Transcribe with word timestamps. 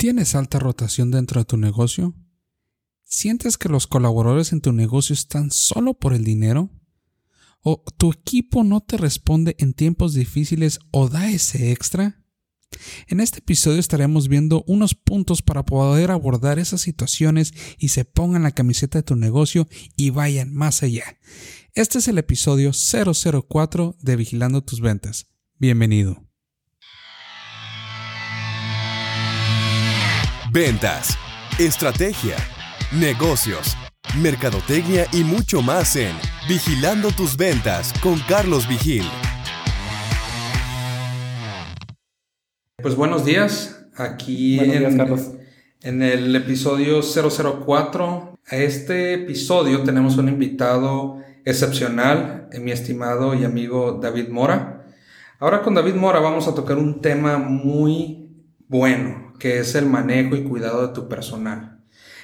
¿Tienes 0.00 0.34
alta 0.34 0.58
rotación 0.58 1.10
dentro 1.10 1.42
de 1.42 1.44
tu 1.44 1.58
negocio? 1.58 2.14
¿Sientes 3.04 3.58
que 3.58 3.68
los 3.68 3.86
colaboradores 3.86 4.50
en 4.52 4.62
tu 4.62 4.72
negocio 4.72 5.12
están 5.12 5.50
solo 5.50 5.92
por 5.92 6.14
el 6.14 6.24
dinero? 6.24 6.70
¿O 7.60 7.84
tu 7.98 8.10
equipo 8.10 8.64
no 8.64 8.80
te 8.80 8.96
responde 8.96 9.56
en 9.58 9.74
tiempos 9.74 10.14
difíciles 10.14 10.78
o 10.90 11.10
da 11.10 11.30
ese 11.30 11.70
extra? 11.70 12.24
En 13.08 13.20
este 13.20 13.40
episodio 13.40 13.78
estaremos 13.78 14.28
viendo 14.28 14.64
unos 14.66 14.94
puntos 14.94 15.42
para 15.42 15.66
poder 15.66 16.10
abordar 16.12 16.58
esas 16.58 16.80
situaciones 16.80 17.52
y 17.76 17.88
se 17.88 18.06
pongan 18.06 18.44
la 18.44 18.52
camiseta 18.52 19.00
de 19.00 19.02
tu 19.02 19.16
negocio 19.16 19.68
y 19.96 20.08
vayan 20.08 20.54
más 20.54 20.82
allá. 20.82 21.18
Este 21.74 21.98
es 21.98 22.08
el 22.08 22.16
episodio 22.16 22.70
004 22.72 23.98
de 24.00 24.16
Vigilando 24.16 24.64
tus 24.64 24.80
ventas. 24.80 25.26
Bienvenido. 25.58 26.29
Ventas, 30.52 31.16
estrategia, 31.60 32.34
negocios, 32.90 33.76
mercadotecnia 34.20 35.06
y 35.12 35.22
mucho 35.22 35.62
más 35.62 35.94
en 35.94 36.16
Vigilando 36.48 37.12
tus 37.12 37.36
ventas 37.36 37.92
con 38.02 38.18
Carlos 38.28 38.66
Vigil. 38.66 39.04
Pues 42.82 42.96
buenos 42.96 43.24
días, 43.24 43.86
aquí 43.94 44.58
en, 44.58 45.00
en 45.82 46.02
el 46.02 46.34
episodio 46.34 47.00
004. 47.00 48.40
A 48.48 48.56
este 48.56 49.14
episodio 49.14 49.84
tenemos 49.84 50.16
un 50.16 50.28
invitado 50.28 51.22
excepcional, 51.44 52.48
mi 52.60 52.72
estimado 52.72 53.36
y 53.36 53.44
amigo 53.44 54.00
David 54.02 54.30
Mora. 54.30 54.84
Ahora 55.38 55.62
con 55.62 55.74
David 55.74 55.94
Mora 55.94 56.18
vamos 56.18 56.48
a 56.48 56.56
tocar 56.56 56.76
un 56.76 57.00
tema 57.00 57.38
muy 57.38 58.20
bueno, 58.66 59.19
que 59.40 59.58
es 59.58 59.74
el 59.74 59.86
manejo 59.86 60.36
y 60.36 60.44
cuidado 60.44 60.86
de 60.86 60.94
tu 60.94 61.08
personal. 61.08 61.80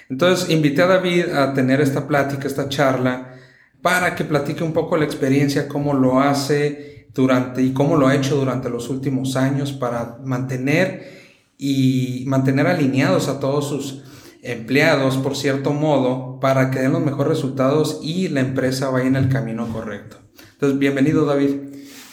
Entonces, 0.09 0.51
invité 0.51 0.83
a 0.83 0.87
David 0.87 1.31
a 1.35 1.53
tener 1.53 1.81
esta 1.81 2.07
plática, 2.07 2.47
esta 2.47 2.69
charla, 2.69 3.35
para 3.83 4.15
que 4.15 4.25
platique 4.25 4.63
un 4.63 4.73
poco 4.73 4.97
la 4.97 5.05
experiencia, 5.05 5.67
cómo 5.67 5.95
lo 5.95 6.21
hace 6.21 7.09
durante 7.13 7.63
y 7.63 7.73
cómo 7.73 7.97
lo 7.97 8.07
ha 8.07 8.15
hecho 8.15 8.37
durante 8.37 8.69
los 8.69 8.89
últimos 8.91 9.35
años 9.37 9.73
para 9.73 10.19
mantener 10.25 11.17
y 11.59 12.25
mantener 12.27 12.67
alineados 12.67 13.29
a 13.29 13.41
todos 13.41 13.69
sus 13.69 14.05
empleados, 14.43 15.17
por 15.17 15.35
cierto 15.35 15.73
modo, 15.73 16.39
para 16.39 16.71
que 16.71 16.81
den 16.81 16.93
los 16.93 17.05
mejores 17.05 17.31
resultados 17.31 18.01
y 18.03 18.29
la 18.29 18.41
empresa 18.41 18.91
vaya 18.91 19.07
en 19.07 19.17
el 19.17 19.29
camino 19.29 19.67
correcto. 19.73 20.19
Entonces, 20.53 20.79
bienvenido 20.79 21.25
David. 21.25 21.57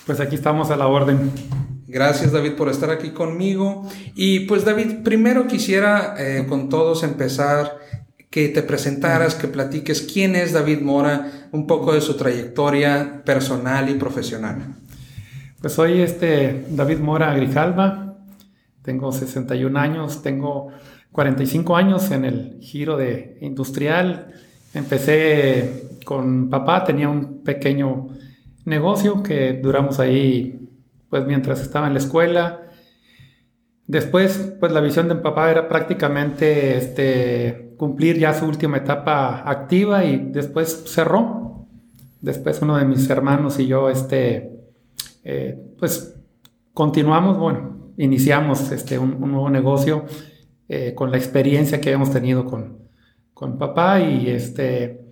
Pues 0.05 0.19
aquí 0.19 0.35
estamos 0.35 0.71
a 0.71 0.77
la 0.77 0.87
orden. 0.87 1.31
Gracias 1.93 2.31
David 2.31 2.53
por 2.53 2.69
estar 2.69 2.89
aquí 2.89 3.11
conmigo. 3.11 3.87
Y 4.15 4.41
pues 4.41 4.65
David, 4.65 5.03
primero 5.03 5.45
quisiera 5.45 6.15
eh, 6.17 6.47
con 6.49 6.67
todos 6.67 7.03
empezar 7.03 7.77
que 8.31 8.49
te 8.49 8.63
presentaras, 8.63 9.35
que 9.35 9.47
platiques 9.47 10.01
quién 10.01 10.35
es 10.35 10.53
David 10.53 10.81
Mora, 10.81 11.49
un 11.51 11.67
poco 11.67 11.93
de 11.93 12.01
su 12.01 12.17
trayectoria 12.17 13.21
personal 13.23 13.91
y 13.91 13.93
profesional. 13.93 14.73
Pues 15.61 15.73
soy 15.73 16.01
este 16.01 16.65
David 16.69 16.97
Mora 16.97 17.31
Grijalva, 17.35 18.17
tengo 18.81 19.11
61 19.11 19.79
años, 19.79 20.23
tengo 20.23 20.69
45 21.11 21.77
años 21.77 22.09
en 22.09 22.25
el 22.25 22.57
giro 22.59 22.97
de 22.97 23.37
industrial. 23.41 24.33
Empecé 24.73 25.99
con 26.03 26.49
papá, 26.49 26.83
tenía 26.83 27.07
un 27.07 27.43
pequeño 27.43 28.07
negocio 28.65 29.21
que 29.21 29.59
duramos 29.61 29.99
ahí 29.99 30.62
pues 31.13 31.27
mientras 31.27 31.61
estaba 31.61 31.85
en 31.85 31.93
la 31.93 31.99
escuela. 31.99 32.61
Después, 33.85 34.55
pues 34.59 34.71
la 34.71 34.81
visión 34.81 35.07
de 35.07 35.13
mi 35.13 35.21
papá 35.21 35.51
era 35.51 35.69
prácticamente 35.69 36.75
este, 36.75 37.75
cumplir 37.77 38.17
ya 38.17 38.33
su 38.33 38.47
última 38.47 38.77
etapa 38.77 39.47
activa 39.47 40.05
y 40.05 40.31
después 40.31 40.85
cerró. 40.87 41.67
Después 42.19 42.63
uno 42.63 42.77
de 42.77 42.85
mis 42.85 43.07
hermanos 43.11 43.59
y 43.59 43.67
yo, 43.67 43.91
este, 43.91 44.57
eh, 45.23 45.55
pues 45.77 46.15
continuamos, 46.73 47.37
bueno, 47.37 47.91
iniciamos 47.97 48.71
este, 48.71 48.97
un, 48.97 49.21
nuevo 49.21 49.51
negocio 49.51 50.05
eh, 50.67 50.95
con 50.95 51.11
la 51.11 51.17
experiencia 51.17 51.79
que 51.79 51.89
habíamos 51.89 52.09
tenido 52.09 52.43
con, 52.43 52.79
con 53.35 53.59
papá 53.59 53.99
y 53.99 54.31
este, 54.31 55.05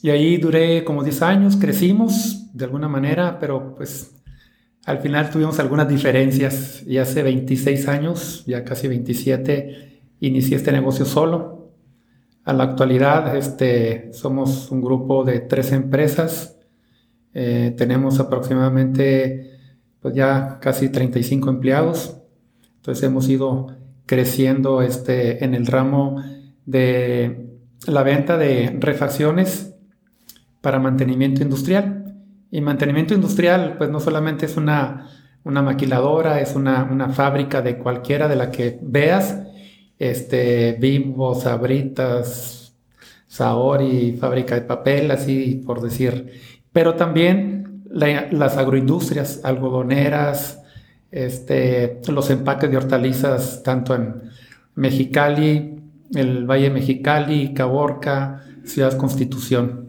y 0.00 0.10
ahí 0.10 0.36
duré 0.36 0.84
como 0.84 1.02
10 1.02 1.22
años, 1.22 1.56
crecimos 1.56 2.54
de 2.54 2.66
alguna 2.66 2.86
manera, 2.86 3.40
pero 3.40 3.74
pues 3.74 4.14
al 4.88 5.00
final 5.00 5.28
tuvimos 5.28 5.58
algunas 5.58 5.86
diferencias 5.86 6.82
y 6.86 6.96
hace 6.96 7.22
26 7.22 7.88
años, 7.88 8.42
ya 8.46 8.64
casi 8.64 8.88
27, 8.88 10.00
inicié 10.20 10.56
este 10.56 10.72
negocio 10.72 11.04
solo. 11.04 11.74
A 12.44 12.54
la 12.54 12.64
actualidad 12.64 13.36
este, 13.36 14.10
somos 14.14 14.70
un 14.70 14.80
grupo 14.80 15.24
de 15.24 15.40
tres 15.40 15.72
empresas. 15.72 16.56
Eh, 17.34 17.74
tenemos 17.76 18.18
aproximadamente 18.18 19.58
pues 20.00 20.14
ya 20.14 20.58
casi 20.58 20.88
35 20.88 21.50
empleados. 21.50 22.22
Entonces 22.76 23.04
hemos 23.04 23.28
ido 23.28 23.76
creciendo 24.06 24.80
este, 24.80 25.44
en 25.44 25.52
el 25.54 25.66
ramo 25.66 26.24
de 26.64 27.58
la 27.86 28.02
venta 28.04 28.38
de 28.38 28.74
refacciones 28.80 29.74
para 30.62 30.78
mantenimiento 30.78 31.42
industrial. 31.42 32.07
Y 32.50 32.60
mantenimiento 32.60 33.14
industrial, 33.14 33.74
pues 33.76 33.90
no 33.90 34.00
solamente 34.00 34.46
es 34.46 34.56
una, 34.56 35.08
maquiladora, 35.44 36.40
es 36.40 36.54
una, 36.54 37.10
fábrica 37.10 37.62
de 37.62 37.78
cualquiera 37.78 38.28
de 38.28 38.36
la 38.36 38.50
que 38.50 38.78
veas, 38.82 39.42
este, 39.98 40.76
Bimbo, 40.80 41.34
Sabritas, 41.34 42.74
Saori, 43.26 44.16
fábrica 44.18 44.54
de 44.54 44.62
papel, 44.62 45.10
así 45.10 45.62
por 45.66 45.80
decir. 45.80 46.32
Pero 46.72 46.94
también 46.94 47.84
las 47.90 48.56
agroindustrias, 48.56 49.40
algodoneras, 49.44 50.62
este, 51.10 52.00
los 52.08 52.30
empaques 52.30 52.70
de 52.70 52.76
hortalizas, 52.76 53.62
tanto 53.62 53.94
en 53.94 54.14
Mexicali, 54.74 55.76
el 56.14 56.46
Valle 56.46 56.70
Mexicali, 56.70 57.52
Caborca, 57.52 58.42
Ciudad 58.64 58.96
Constitución. 58.96 59.87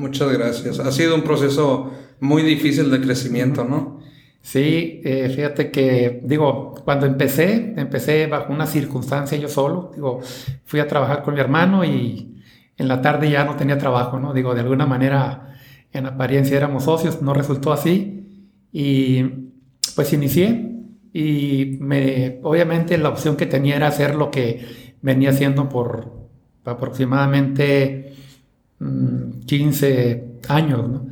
Muchas 0.00 0.32
gracias. 0.32 0.80
Ha 0.80 0.90
sido 0.92 1.14
un 1.14 1.22
proceso 1.22 1.92
muy 2.20 2.42
difícil 2.42 2.90
de 2.90 3.02
crecimiento, 3.02 3.64
¿no? 3.64 4.00
Sí, 4.40 5.02
eh, 5.04 5.30
fíjate 5.34 5.70
que, 5.70 6.22
digo, 6.24 6.74
cuando 6.84 7.04
empecé, 7.04 7.74
empecé 7.76 8.26
bajo 8.26 8.50
una 8.50 8.66
circunstancia 8.66 9.36
yo 9.36 9.48
solo, 9.48 9.92
digo, 9.94 10.20
fui 10.64 10.80
a 10.80 10.88
trabajar 10.88 11.22
con 11.22 11.34
mi 11.34 11.40
hermano 11.40 11.84
y 11.84 12.42
en 12.78 12.88
la 12.88 13.02
tarde 13.02 13.30
ya 13.30 13.44
no 13.44 13.56
tenía 13.56 13.76
trabajo, 13.76 14.18
¿no? 14.18 14.32
Digo, 14.32 14.54
de 14.54 14.62
alguna 14.62 14.86
manera, 14.86 15.54
en 15.92 16.06
apariencia 16.06 16.56
éramos 16.56 16.84
socios, 16.84 17.20
no 17.20 17.34
resultó 17.34 17.70
así 17.70 18.48
y 18.72 19.22
pues 19.94 20.14
inicié 20.14 20.78
y 21.12 21.76
me, 21.80 22.40
obviamente 22.42 22.96
la 22.96 23.10
opción 23.10 23.36
que 23.36 23.44
tenía 23.44 23.76
era 23.76 23.88
hacer 23.88 24.14
lo 24.14 24.30
que 24.30 24.94
venía 25.02 25.28
haciendo 25.28 25.68
por 25.68 26.30
aproximadamente 26.64 28.09
15 29.46 30.24
mm, 30.48 30.52
años, 30.52 30.88
¿no? 30.88 31.06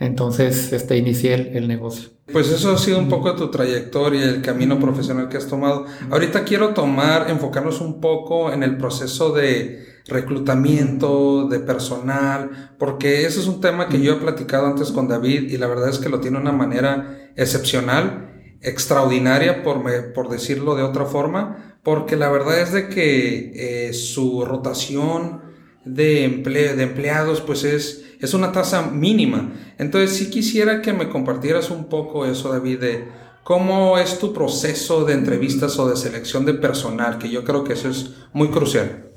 Entonces, 0.00 0.72
este, 0.72 0.96
inicié 0.96 1.34
el, 1.34 1.68
negocio. 1.68 2.08
Pues 2.32 2.48
eso 2.48 2.72
ha 2.72 2.78
sido 2.78 2.98
un 2.98 3.10
poco 3.10 3.36
tu 3.36 3.50
trayectoria, 3.50 4.24
el 4.24 4.40
camino 4.40 4.80
profesional 4.80 5.28
que 5.28 5.36
has 5.36 5.46
tomado. 5.46 5.84
Ahorita 6.10 6.44
quiero 6.44 6.72
tomar, 6.72 7.28
enfocarnos 7.28 7.82
un 7.82 8.00
poco 8.00 8.50
en 8.50 8.62
el 8.62 8.78
proceso 8.78 9.32
de 9.32 9.84
reclutamiento 10.06 11.48
de 11.48 11.60
personal, 11.60 12.74
porque 12.78 13.26
ese 13.26 13.40
es 13.40 13.46
un 13.46 13.60
tema 13.60 13.88
que 13.88 14.00
yo 14.00 14.14
he 14.14 14.16
platicado 14.16 14.66
antes 14.66 14.90
con 14.90 15.06
David 15.06 15.50
y 15.50 15.58
la 15.58 15.66
verdad 15.66 15.90
es 15.90 15.98
que 15.98 16.08
lo 16.08 16.20
tiene 16.20 16.38
de 16.38 16.44
una 16.44 16.52
manera 16.52 17.30
excepcional, 17.36 18.56
extraordinaria, 18.62 19.62
por, 19.62 19.82
por 20.14 20.30
decirlo 20.30 20.76
de 20.76 20.82
otra 20.82 21.04
forma, 21.04 21.78
porque 21.82 22.16
la 22.16 22.30
verdad 22.30 22.58
es 22.60 22.72
de 22.72 22.88
que 22.88 23.88
eh, 23.88 23.92
su 23.92 24.46
rotación, 24.46 25.49
de, 25.84 26.42
de 26.76 26.82
empleados, 26.82 27.40
pues 27.40 27.64
es, 27.64 28.04
es 28.20 28.34
una 28.34 28.52
tasa 28.52 28.90
mínima. 28.90 29.52
Entonces, 29.78 30.16
si 30.16 30.30
quisiera 30.30 30.82
que 30.82 30.92
me 30.92 31.08
compartieras 31.08 31.70
un 31.70 31.88
poco 31.88 32.26
eso, 32.26 32.52
David, 32.52 32.80
de 32.80 33.08
cómo 33.42 33.98
es 33.98 34.18
tu 34.18 34.32
proceso 34.32 35.04
de 35.04 35.14
entrevistas 35.14 35.78
o 35.78 35.88
de 35.88 35.96
selección 35.96 36.44
de 36.44 36.54
personal, 36.54 37.18
que 37.18 37.30
yo 37.30 37.44
creo 37.44 37.64
que 37.64 37.72
eso 37.72 37.88
es 37.88 38.14
muy 38.32 38.48
crucial. 38.48 39.10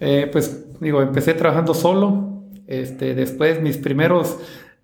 Eh, 0.00 0.28
pues 0.30 0.66
digo, 0.80 1.02
empecé 1.02 1.34
trabajando 1.34 1.74
solo. 1.74 2.44
Este, 2.66 3.14
después 3.14 3.62
mis 3.62 3.78
primeros 3.78 4.36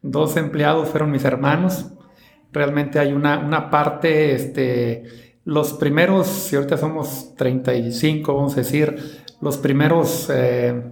dos 0.03 0.37
empleados 0.37 0.89
fueron 0.89 1.11
mis 1.11 1.25
hermanos. 1.25 1.87
Realmente 2.53 2.99
hay 2.99 3.13
una, 3.13 3.39
una 3.39 3.71
parte, 3.71 4.35
este, 4.35 5.05
los 5.45 5.75
primeros, 5.75 6.27
si 6.27 6.57
ahorita 6.57 6.77
somos 6.77 7.35
35, 7.37 8.35
vamos 8.35 8.55
a 8.55 8.57
decir, 8.57 9.23
los 9.41 9.59
primeros 9.59 10.31
eh, 10.33 10.83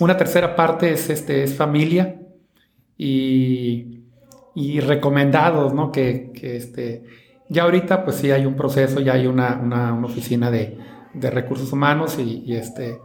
una 0.00 0.16
tercera 0.16 0.56
parte 0.56 0.92
es, 0.92 1.08
este, 1.10 1.44
es 1.44 1.54
familia 1.54 2.20
y, 2.96 4.00
recomendados, 4.80 5.72
¿no? 5.74 5.90
Que, 5.90 6.32
este, 6.42 7.04
Ya 7.48 7.64
ahorita 7.64 8.04
pues 8.04 8.16
sí 8.16 8.30
hay 8.30 8.46
un 8.46 8.56
proceso, 8.56 9.00
ya 9.00 9.14
hay 9.14 9.26
una, 9.26 9.60
una, 9.62 9.94
oficina 10.04 10.50
de, 10.50 10.78
de, 11.12 11.30
recursos 11.30 11.72
humanos 11.72 12.18
y, 12.18 12.54
este... 12.54 12.98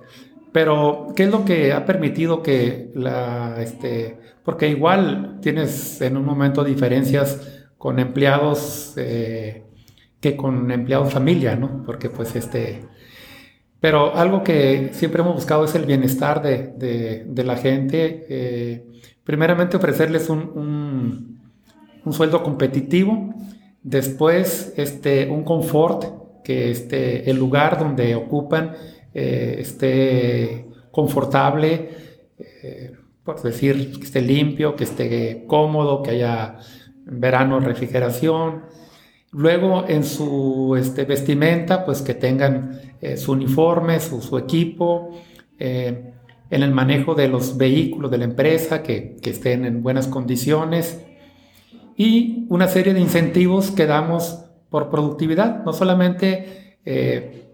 Pero, 0.51 1.09
¿qué 1.15 1.25
es 1.25 1.29
lo 1.29 1.45
que 1.45 1.73
ha 1.73 1.85
permitido 1.85 2.41
que 2.41 2.89
la, 2.95 3.61
este, 3.61 4.17
porque 4.43 4.67
igual 4.67 5.37
tienes 5.41 6.01
en 6.01 6.17
un 6.17 6.25
momento 6.25 6.63
diferencias 6.63 7.67
con 7.77 7.99
empleados 7.99 8.95
eh, 8.97 9.68
que 10.19 10.35
con 10.35 10.71
empleados 10.71 11.13
familia, 11.13 11.55
¿no? 11.55 11.83
Porque 11.85 12.09
pues 12.09 12.35
este, 12.35 12.83
pero 13.79 14.15
algo 14.15 14.43
que 14.43 14.89
siempre 14.93 15.21
hemos 15.21 15.35
buscado 15.35 15.63
es 15.63 15.75
el 15.75 15.85
bienestar 15.85 16.41
de, 16.41 17.43
la 17.43 17.55
gente. 17.55 18.25
Eh, 18.29 18.85
primeramente 19.23 19.77
ofrecerles 19.77 20.29
un, 20.29 21.39
un, 22.03 22.13
sueldo 22.13 22.43
competitivo, 22.43 23.33
después 23.83 24.73
este, 24.75 25.29
un 25.29 25.43
confort, 25.43 26.43
que 26.43 26.71
este, 26.71 27.29
el 27.29 27.37
lugar 27.37 27.77
donde 27.79 28.15
ocupan 28.15 28.73
eh, 29.13 29.57
esté 29.59 30.65
confortable, 30.91 31.89
eh, 32.39 32.91
por 33.23 33.41
decir, 33.41 33.97
que 33.97 34.05
esté 34.05 34.21
limpio, 34.21 34.75
que 34.75 34.83
esté 34.83 35.45
cómodo, 35.47 36.01
que 36.01 36.11
haya 36.11 36.57
en 37.07 37.19
verano 37.19 37.59
refrigeración. 37.59 38.63
Luego 39.31 39.85
en 39.87 40.03
su 40.03 40.75
este, 40.75 41.05
vestimenta, 41.05 41.85
pues 41.85 42.01
que 42.01 42.15
tengan 42.15 42.81
eh, 42.99 43.15
su 43.15 43.33
uniforme, 43.33 43.99
su, 43.99 44.37
equipo, 44.39 45.11
eh, 45.59 46.13
en 46.49 46.63
el 46.63 46.71
manejo 46.71 47.13
de 47.13 47.27
los 47.27 47.55
vehículos 47.55 48.09
de 48.09 48.17
la 48.17 48.23
empresa, 48.25 48.81
que, 48.81 49.17
estén 49.23 49.65
en 49.65 49.83
buenas 49.83 50.07
condiciones. 50.07 51.05
Y 51.95 52.47
una 52.49 52.67
serie 52.67 52.95
de 52.95 53.01
incentivos 53.01 53.69
que 53.69 53.85
damos 53.85 54.45
por 54.71 54.89
productividad, 54.89 55.63
no 55.63 55.73
solamente 55.73 56.77
eh, 56.85 57.45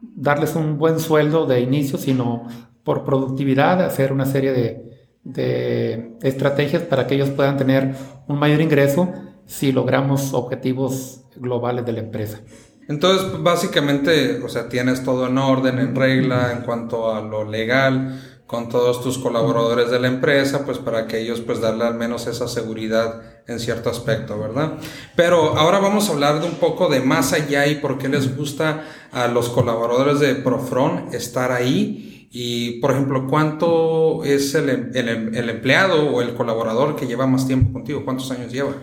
darles 0.00 0.54
un 0.54 0.78
buen 0.78 1.00
sueldo 1.00 1.44
de 1.44 1.60
inicio, 1.60 1.98
sino 1.98 2.46
por 2.84 3.04
productividad, 3.04 3.82
hacer 3.82 4.12
una 4.12 4.26
serie 4.26 4.52
de, 4.52 5.00
de 5.24 6.16
estrategias 6.22 6.82
para 6.82 7.08
que 7.08 7.16
ellos 7.16 7.30
puedan 7.30 7.56
tener 7.56 7.94
un 8.28 8.38
mayor 8.38 8.60
ingreso 8.60 9.12
si 9.50 9.72
logramos 9.72 10.32
objetivos 10.32 11.22
globales 11.34 11.84
de 11.84 11.92
la 11.92 11.98
empresa. 11.98 12.40
Entonces, 12.88 13.42
básicamente, 13.42 14.40
o 14.44 14.48
sea, 14.48 14.68
tienes 14.68 15.02
todo 15.02 15.26
en 15.26 15.38
orden, 15.38 15.80
en 15.80 15.96
regla, 15.96 16.52
en 16.52 16.62
cuanto 16.62 17.12
a 17.12 17.20
lo 17.20 17.44
legal, 17.44 18.20
con 18.46 18.68
todos 18.68 19.02
tus 19.02 19.18
colaboradores 19.18 19.90
de 19.90 19.98
la 19.98 20.06
empresa, 20.06 20.64
pues 20.64 20.78
para 20.78 21.06
que 21.08 21.20
ellos 21.20 21.40
pues 21.40 21.60
darle 21.60 21.84
al 21.84 21.94
menos 21.94 22.28
esa 22.28 22.46
seguridad 22.46 23.22
en 23.48 23.58
cierto 23.58 23.90
aspecto, 23.90 24.38
¿verdad? 24.38 24.74
Pero 25.16 25.56
ahora 25.56 25.80
vamos 25.80 26.08
a 26.08 26.12
hablar 26.12 26.40
de 26.40 26.46
un 26.46 26.54
poco 26.54 26.88
de 26.88 27.00
más 27.00 27.32
allá 27.32 27.66
y 27.66 27.76
por 27.76 27.98
qué 27.98 28.08
les 28.08 28.36
gusta 28.36 28.84
a 29.10 29.26
los 29.26 29.48
colaboradores 29.48 30.20
de 30.20 30.36
Profron 30.36 31.08
estar 31.12 31.50
ahí 31.50 32.28
y, 32.30 32.80
por 32.80 32.92
ejemplo, 32.92 33.26
¿cuánto 33.28 34.22
es 34.24 34.54
el, 34.54 34.68
el, 34.94 35.34
el, 35.34 35.50
empleado 35.50 36.08
o 36.10 36.22
el 36.22 36.34
colaborador 36.34 36.94
que 36.94 37.08
lleva 37.08 37.26
más 37.26 37.48
tiempo 37.48 37.72
contigo? 37.72 38.04
¿Cuántos 38.04 38.30
años 38.30 38.52
lleva? 38.52 38.74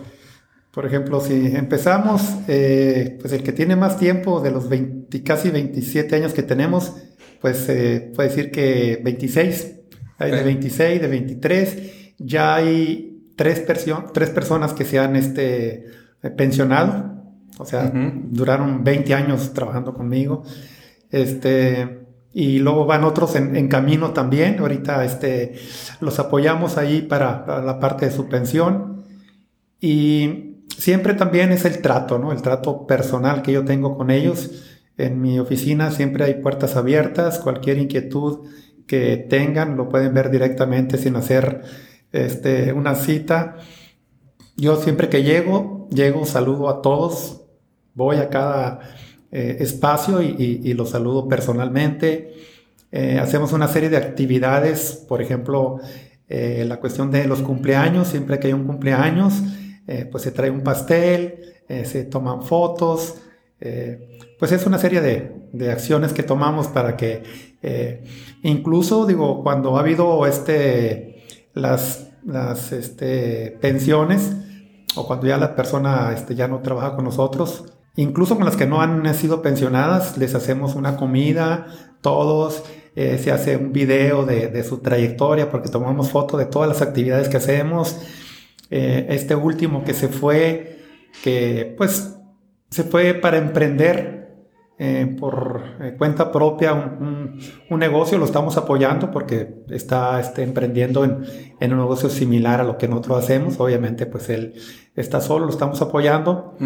Por 0.70 0.86
ejemplo, 0.86 1.20
si 1.20 1.56
empezamos, 1.56 2.22
eh, 2.46 3.18
pues 3.20 3.32
el 3.32 3.42
que 3.42 3.52
tiene 3.52 3.74
más 3.74 3.98
tiempo 3.98 4.40
de 4.40 4.50
los 4.50 4.68
20, 4.68 5.22
casi 5.22 5.50
27 5.50 6.16
años 6.16 6.34
que 6.34 6.42
tenemos, 6.42 6.94
pues 7.40 7.68
eh, 7.68 8.12
puede 8.14 8.28
decir 8.28 8.50
que 8.50 9.00
26. 9.02 9.74
Hay 10.18 10.30
de 10.30 10.42
26, 10.42 11.00
de 11.00 11.08
23. 11.08 11.76
Ya 12.18 12.56
hay 12.56 13.22
tres, 13.36 13.64
tres 14.12 14.30
personas 14.30 14.72
que 14.72 14.84
se 14.84 14.98
han 14.98 15.16
este, 15.16 15.86
pensionado. 16.36 17.14
O 17.58 17.64
sea, 17.64 17.90
duraron 17.92 18.84
20 18.84 19.14
años 19.14 19.52
trabajando 19.52 19.94
conmigo. 19.94 20.42
Este, 21.10 22.06
y 22.32 22.58
luego 22.58 22.86
van 22.86 23.04
otros 23.04 23.34
en, 23.36 23.68
camino 23.68 24.10
también. 24.10 24.58
Ahorita 24.58 25.04
este, 25.04 25.54
los 26.00 26.18
apoyamos 26.18 26.76
ahí 26.76 27.02
para, 27.02 27.62
la 27.64 27.80
parte 27.80 28.06
de 28.06 28.12
su 28.12 28.28
pensión. 28.28 29.04
Y 29.80 30.47
siempre 30.78 31.14
también 31.14 31.52
es 31.52 31.64
el 31.64 31.82
trato, 31.82 32.18
¿no? 32.18 32.32
El 32.32 32.40
trato 32.40 32.86
personal 32.86 33.42
que 33.42 33.52
yo 33.52 33.64
tengo 33.64 33.96
con 33.96 34.10
ellos. 34.10 34.50
En 34.96 35.20
mi 35.20 35.38
oficina 35.38 35.90
siempre 35.90 36.24
hay 36.24 36.34
puertas 36.34 36.76
abiertas. 36.76 37.38
Cualquier 37.40 37.78
inquietud 37.78 38.48
que 38.86 39.16
tengan 39.16 39.76
lo 39.76 39.88
pueden 39.88 40.14
ver 40.14 40.30
directamente 40.30 40.96
sin 40.96 41.16
hacer 41.16 41.62
este, 42.12 42.72
una 42.72 42.94
cita. 42.94 43.56
Yo 44.56 44.76
siempre 44.76 45.08
que 45.08 45.22
llego, 45.22 45.88
llego, 45.90 46.24
saludo 46.24 46.68
a 46.68 46.80
todos. 46.80 47.42
Voy 47.94 48.16
a 48.16 48.28
cada 48.28 48.80
eh, 49.30 49.58
espacio 49.60 50.22
y, 50.22 50.72
los 50.74 50.90
saludo 50.90 51.28
personalmente. 51.28 52.34
Eh, 52.90 53.18
hacemos 53.20 53.52
una 53.52 53.68
serie 53.68 53.90
de 53.90 53.98
actividades, 53.98 55.04
por 55.08 55.20
ejemplo, 55.20 55.80
eh, 56.28 56.64
la 56.66 56.78
cuestión 56.78 57.10
de 57.10 57.26
los 57.26 57.42
cumpleaños, 57.42 58.08
siempre 58.08 58.38
que 58.38 58.46
hay 58.46 58.52
un 58.52 58.64
cumpleaños, 58.64 59.34
pues 60.10 60.22
se 60.22 60.32
trae 60.32 60.50
un 60.50 60.62
pastel, 60.62 61.54
se 61.84 62.04
toman 62.04 62.42
fotos, 62.42 63.16
pues 64.38 64.52
es 64.52 64.66
una 64.66 64.78
serie 64.78 65.00
de, 65.00 65.70
acciones 65.70 66.12
que 66.12 66.22
tomamos 66.22 66.66
para 66.66 66.96
que 66.96 67.22
incluso, 68.42 69.06
digo, 69.06 69.42
cuando 69.42 69.76
ha 69.76 69.80
habido 69.80 70.26
este, 70.26 71.24
las, 71.54 72.10
las 72.24 72.72
este, 72.72 73.56
pensiones 73.60 74.32
o 74.94 75.06
cuando 75.06 75.26
ya 75.26 75.38
la 75.38 75.56
persona 75.56 76.12
este, 76.14 76.34
ya 76.34 76.48
no 76.48 76.60
trabaja 76.60 76.94
con 76.94 77.06
nosotros, 77.06 77.64
Incluso 77.98 78.36
con 78.36 78.44
las 78.44 78.54
que 78.54 78.64
no 78.64 78.80
han 78.80 79.12
sido 79.12 79.42
pensionadas, 79.42 80.16
les 80.18 80.36
hacemos 80.36 80.76
una 80.76 80.96
comida, 80.96 81.66
todos, 82.00 82.62
eh, 82.94 83.18
se 83.20 83.32
hace 83.32 83.56
un 83.56 83.72
video 83.72 84.24
de, 84.24 84.62
su 84.62 84.78
trayectoria 84.78 85.50
porque 85.50 85.68
tomamos 85.68 86.10
foto 86.10 86.36
de 86.36 86.46
todas 86.46 86.68
las 86.68 86.80
actividades 86.80 87.28
que 87.28 87.38
hacemos. 87.38 87.96
Eh, 88.70 89.06
este 89.10 89.34
último 89.34 89.84
que 89.84 89.94
se 89.94 90.08
fue, 90.08 90.78
que 91.22 91.74
pues 91.76 92.16
se 92.70 92.84
fue 92.84 93.14
para 93.14 93.38
emprender 93.38 94.18
eh, 94.80 95.16
por 95.18 95.62
cuenta 95.96 96.30
propia 96.30 96.72
un, 96.72 97.40
negocio, 97.70 98.16
lo 98.16 98.24
estamos 98.24 98.56
apoyando 98.56 99.10
porque 99.10 99.64
está 99.70 100.20
este, 100.20 100.42
emprendiendo 100.42 101.02
en, 101.04 101.72
un 101.72 101.78
negocio 101.78 102.08
similar 102.08 102.60
a 102.60 102.64
lo 102.64 102.78
que 102.78 102.86
nosotros 102.86 103.24
hacemos. 103.24 103.58
Obviamente 103.58 104.06
pues 104.06 104.28
él 104.28 104.54
está 104.94 105.20
solo, 105.20 105.46
lo 105.46 105.50
estamos 105.50 105.80
apoyando. 105.82 106.56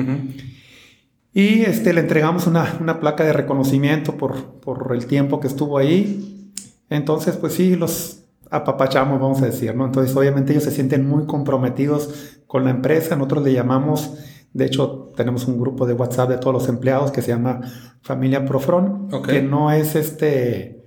Y 1.33 1.63
este, 1.63 1.95
le 1.95 2.01
entregamos 2.01 2.47
una, 2.47 2.77
una 2.81 3.01
placa 3.01 3.25
de 3.25 3.33
reconocimiento 3.33 4.17
por, 4.17 4.61
por, 4.61 4.95
el 4.95 5.07
tiempo 5.07 5.41
que 5.41 5.47
estuvo 5.47 5.79
ahí. 5.79 6.53
Entonces, 6.91 7.39
pues 7.39 7.55
sí, 7.55 7.75
los 7.75 8.21
apapachamos, 8.53 9.19
vamos 9.19 9.41
a 9.43 9.47
decir, 9.47 9.75
¿no? 9.75 9.87
Entonces, 9.87 10.15
obviamente 10.15 10.53
ellos 10.53 10.65
se 10.65 10.71
sienten 10.71 11.09
muy 11.09 11.27
comprometidos 11.27 12.39
con 12.47 12.65
la 12.65 12.71
empresa. 12.71 13.17
Nosotros 13.17 13.44
le 13.44 13.55
llamamos, 13.55 14.15
de 14.53 14.67
hecho, 14.67 15.11
tenemos 15.17 15.49
un 15.49 15.59
grupo 15.59 15.87
de 15.87 15.94
WhatsApp 15.94 16.29
de 16.29 16.39
todos 16.39 16.53
los 16.53 16.69
empleados 16.69 17.11
que 17.11 17.23
se 17.23 17.29
llama 17.29 17.63
Familia 18.03 18.44
Profron, 18.44 19.09
que 19.27 19.43
no 19.43 19.73
es 19.73 19.97
este, 19.97 20.85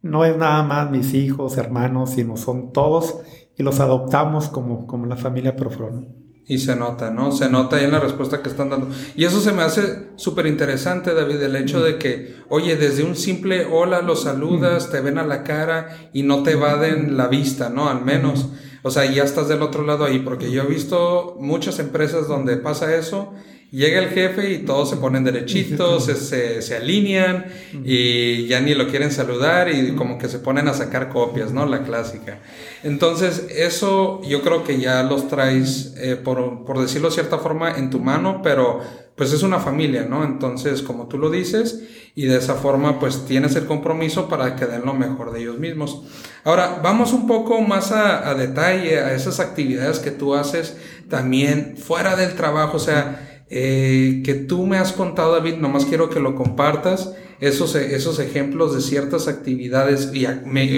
no 0.00 0.24
es 0.24 0.36
nada 0.36 0.62
más 0.62 0.90
mis 0.90 1.12
hijos, 1.12 1.58
hermanos, 1.58 2.10
sino 2.10 2.38
son 2.38 2.72
todos 2.72 3.18
y 3.56 3.62
los 3.62 3.80
adoptamos 3.80 4.48
como, 4.48 4.86
como 4.86 5.04
la 5.04 5.16
familia 5.16 5.56
Profron. 5.56 6.23
Y 6.46 6.58
se 6.58 6.76
nota, 6.76 7.10
¿no? 7.10 7.32
Se 7.32 7.48
nota 7.48 7.76
ahí 7.76 7.84
en 7.84 7.92
la 7.92 8.00
respuesta 8.00 8.42
que 8.42 8.50
están 8.50 8.68
dando. 8.68 8.88
Y 9.16 9.24
eso 9.24 9.40
se 9.40 9.52
me 9.52 9.62
hace 9.62 10.08
súper 10.16 10.46
interesante, 10.46 11.14
David, 11.14 11.40
el 11.42 11.56
hecho 11.56 11.82
de 11.82 11.98
que, 11.98 12.36
oye, 12.48 12.76
desde 12.76 13.02
un 13.02 13.16
simple 13.16 13.66
hola 13.70 14.02
los 14.02 14.24
saludas, 14.24 14.90
te 14.90 15.00
ven 15.00 15.18
a 15.18 15.24
la 15.24 15.42
cara 15.42 16.10
y 16.12 16.22
no 16.22 16.42
te 16.42 16.52
evaden 16.52 17.16
la 17.16 17.28
vista, 17.28 17.70
¿no? 17.70 17.88
Al 17.88 18.04
menos. 18.04 18.48
O 18.82 18.90
sea, 18.90 19.06
ya 19.06 19.24
estás 19.24 19.48
del 19.48 19.62
otro 19.62 19.84
lado 19.84 20.04
ahí, 20.04 20.18
porque 20.18 20.50
yo 20.50 20.62
he 20.62 20.66
visto 20.66 21.36
muchas 21.40 21.78
empresas 21.78 22.28
donde 22.28 22.58
pasa 22.58 22.94
eso 22.94 23.32
Llega 23.70 23.98
el 23.98 24.10
jefe 24.10 24.52
y 24.52 24.58
todos 24.58 24.90
se 24.90 24.96
ponen 24.96 25.24
derechitos, 25.24 26.04
se, 26.28 26.62
se, 26.62 26.76
alinean 26.76 27.46
y 27.84 28.46
ya 28.46 28.60
ni 28.60 28.74
lo 28.74 28.88
quieren 28.88 29.10
saludar 29.10 29.68
y 29.68 29.96
como 29.96 30.16
que 30.16 30.28
se 30.28 30.38
ponen 30.38 30.68
a 30.68 30.74
sacar 30.74 31.08
copias, 31.08 31.52
¿no? 31.52 31.66
La 31.66 31.82
clásica. 31.82 32.38
Entonces, 32.84 33.46
eso 33.50 34.20
yo 34.22 34.42
creo 34.42 34.62
que 34.62 34.78
ya 34.78 35.02
los 35.02 35.28
traes, 35.28 35.94
eh, 35.96 36.16
por, 36.16 36.64
por 36.64 36.80
decirlo 36.80 37.08
de 37.08 37.14
cierta 37.14 37.38
forma, 37.38 37.72
en 37.72 37.90
tu 37.90 37.98
mano, 37.98 38.40
pero 38.42 38.80
pues 39.16 39.32
es 39.32 39.42
una 39.42 39.60
familia, 39.60 40.06
¿no? 40.08 40.24
Entonces, 40.24 40.82
como 40.82 41.06
tú 41.06 41.18
lo 41.18 41.30
dices, 41.30 41.82
y 42.16 42.26
de 42.26 42.36
esa 42.36 42.54
forma, 42.54 42.98
pues 42.98 43.26
tienes 43.26 43.54
el 43.56 43.66
compromiso 43.66 44.28
para 44.28 44.56
que 44.56 44.66
den 44.66 44.84
lo 44.84 44.94
mejor 44.94 45.32
de 45.32 45.40
ellos 45.40 45.58
mismos. 45.58 46.02
Ahora, 46.44 46.80
vamos 46.82 47.12
un 47.12 47.26
poco 47.26 47.60
más 47.60 47.92
a, 47.92 48.28
a 48.28 48.34
detalle 48.34 49.00
a 49.00 49.14
esas 49.14 49.40
actividades 49.40 49.98
que 49.98 50.10
tú 50.10 50.34
haces 50.34 50.76
también 51.08 51.76
fuera 51.76 52.16
del 52.16 52.34
trabajo, 52.34 52.76
o 52.76 52.80
sea, 52.80 53.33
eh, 53.48 54.22
que 54.24 54.34
tú 54.34 54.66
me 54.66 54.78
has 54.78 54.92
contado, 54.92 55.32
David, 55.32 55.56
nomás 55.56 55.84
quiero 55.84 56.08
que 56.08 56.20
lo 56.20 56.34
compartas, 56.34 57.14
esos, 57.40 57.74
esos 57.74 58.18
ejemplos 58.18 58.74
de 58.74 58.80
ciertas 58.80 59.28
actividades, 59.28 60.10
y, 60.14 60.26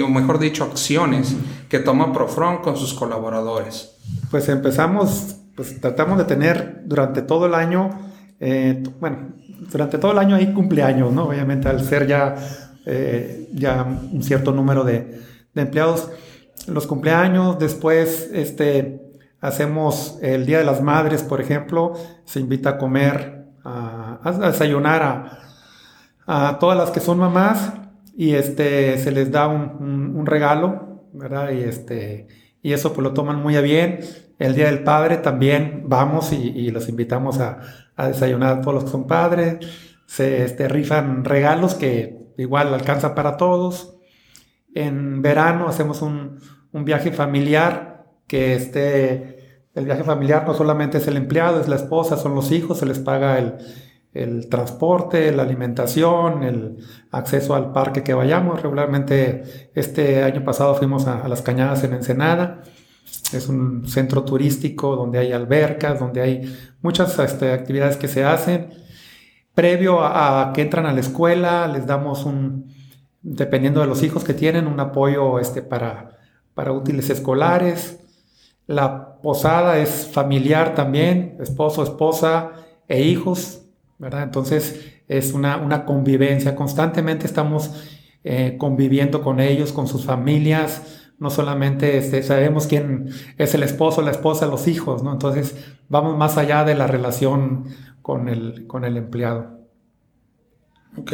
o 0.01 0.09
mejor 0.09 0.39
dicho, 0.39 0.63
acciones 0.63 1.35
que 1.69 1.79
toma 1.79 2.11
Profron 2.13 2.57
con 2.57 2.75
sus 2.75 2.93
colaboradores. 2.93 3.95
Pues 4.31 4.49
empezamos, 4.49 5.37
pues 5.55 5.79
tratamos 5.79 6.17
de 6.17 6.25
tener 6.25 6.81
durante 6.85 7.21
todo 7.21 7.45
el 7.45 7.55
año 7.55 8.07
Eh, 8.39 8.83
bueno, 8.99 9.33
durante 9.71 9.97
todo 9.97 10.11
el 10.11 10.19
año 10.19 10.35
hay 10.35 10.53
cumpleaños, 10.53 11.11
¿no? 11.11 11.25
Obviamente 11.25 11.67
al 11.69 11.83
ser 11.83 12.05
ya, 12.05 12.35
eh, 12.85 13.49
ya 13.53 13.83
un 13.83 14.21
cierto 14.21 14.51
número 14.51 14.83
de, 14.83 15.21
de, 15.53 15.61
empleados, 15.61 16.09
los 16.67 16.85
cumpleaños, 16.85 17.57
después 17.57 18.29
este, 18.33 19.06
hacemos 19.41 20.17
el 20.21 20.45
Día 20.45 20.59
de 20.59 20.63
las 20.63 20.81
Madres, 20.81 21.23
por 21.23 21.41
ejemplo, 21.41 21.93
se 22.25 22.39
invita 22.39 22.71
a 22.71 22.77
comer, 22.77 23.45
a, 23.63 24.19
desayunar 24.41 25.39
a, 26.25 26.59
todas 26.59 26.77
las 26.77 26.91
que 26.91 26.99
son 26.99 27.19
mamás 27.19 27.73
y 28.15 28.33
este, 28.33 28.97
se 28.97 29.11
les 29.11 29.31
da 29.31 29.47
un, 29.47 30.25
regalo, 30.25 31.03
¿verdad? 31.13 31.51
Y, 31.51 31.61
este, 31.61 32.27
y 32.61 32.73
eso 32.73 32.93
pues 32.93 33.03
lo 33.03 33.13
toman 33.13 33.41
muy 33.41 33.55
a 33.55 33.61
bien. 33.61 33.99
El 34.39 34.55
Día 34.55 34.65
del 34.65 34.83
Padre 34.83 35.17
también 35.17 35.83
vamos 35.85 36.33
y, 36.33 36.35
y 36.35 36.69
los 36.71 36.89
invitamos 36.89 37.39
a, 37.39 37.59
a, 37.95 38.07
desayunar 38.07 38.57
a 38.57 38.61
todos 38.61 38.73
los 38.75 38.83
que 38.85 38.91
son 38.91 39.07
padres. 39.07 39.57
Se 40.05 40.43
este, 40.43 40.67
rifan 40.67 41.23
regalos 41.23 41.75
que 41.75 42.27
igual 42.37 42.73
alcanza 42.73 43.15
para 43.15 43.37
todos. 43.37 43.95
En 44.73 45.21
verano 45.21 45.67
hacemos 45.67 46.01
un, 46.01 46.39
un 46.71 46.85
viaje 46.85 47.11
familiar 47.11 47.86
que 48.27 48.55
este, 48.55 49.61
el 49.73 49.85
viaje 49.85 50.03
familiar 50.03 50.45
no 50.45 50.53
solamente 50.53 50.97
es 50.97 51.07
el 51.07 51.17
empleado, 51.17 51.59
es 51.61 51.67
la 51.67 51.77
esposa, 51.77 52.17
son 52.17 52.35
los 52.35 52.51
hijos, 52.51 52.79
se 52.79 52.85
les 52.85 52.99
paga 52.99 53.39
el, 53.39 53.55
el 54.13 54.49
transporte, 54.49 55.31
la 55.31 55.43
alimentación, 55.43 56.43
el 56.43 56.77
acceso 57.11 57.55
al 57.55 57.71
parque 57.71 58.03
que 58.03 58.13
vayamos. 58.13 58.61
Regularmente 58.61 59.69
este 59.73 60.23
año 60.23 60.43
pasado 60.43 60.75
fuimos 60.75 61.07
a, 61.07 61.23
a 61.23 61.27
las 61.27 61.41
cañadas 61.41 61.83
en 61.83 61.93
Ensenada 61.93 62.61
es 63.33 63.49
un 63.49 63.87
centro 63.87 64.23
turístico 64.23 64.95
donde 64.95 65.19
hay 65.19 65.31
albercas, 65.31 65.99
donde 65.99 66.21
hay 66.21 66.57
muchas 66.81 67.17
este, 67.19 67.51
actividades 67.51 67.97
que 67.97 68.07
se 68.07 68.23
hacen. 68.23 68.69
Previo 69.53 69.99
a, 70.01 70.51
que 70.53 70.61
entran 70.61 70.85
a 70.85 70.93
la 70.93 70.99
escuela, 70.99 71.67
les 71.67 71.85
damos 71.85 72.25
un, 72.25 72.73
dependiendo 73.21 73.81
de 73.81 73.87
los 73.87 74.03
hijos 74.03 74.23
que 74.23 74.33
tienen, 74.33 74.67
un 74.67 74.79
apoyo 74.79 75.39
este, 75.39 75.61
para, 75.61 76.17
para 76.53 76.71
útiles 76.71 77.09
escolares. 77.09 77.99
La 78.67 79.19
posada 79.21 79.79
es 79.79 80.09
familiar 80.11 80.75
también, 80.75 81.37
esposo, 81.39 81.83
esposa 81.83 82.51
e 82.87 83.01
hijos, 83.01 83.63
¿verdad? 83.97 84.23
Entonces 84.23 84.93
es 85.07 85.33
una, 85.33 85.57
una 85.57 85.85
convivencia, 85.85 86.55
constantemente 86.55 87.25
estamos 87.25 87.71
eh, 88.23 88.57
conviviendo 88.57 89.21
con 89.21 89.39
ellos, 89.39 89.71
con 89.71 89.87
sus 89.87 90.05
familias, 90.05 91.11
no 91.17 91.29
solamente 91.29 91.97
este, 91.97 92.21
sabemos 92.23 92.67
quién 92.67 93.09
es 93.37 93.55
el 93.55 93.63
esposo, 93.63 94.01
la 94.01 94.11
esposa, 94.11 94.45
los 94.45 94.67
hijos, 94.67 95.01
¿no? 95.01 95.13
Entonces 95.13 95.55
vamos 95.89 96.17
más 96.17 96.37
allá 96.37 96.63
de 96.63 96.75
la 96.75 96.87
relación 96.87 97.65
con 98.01 98.29
el, 98.29 98.67
con 98.67 98.83
el 98.85 98.97
empleado. 98.97 99.57
Ok, 100.97 101.13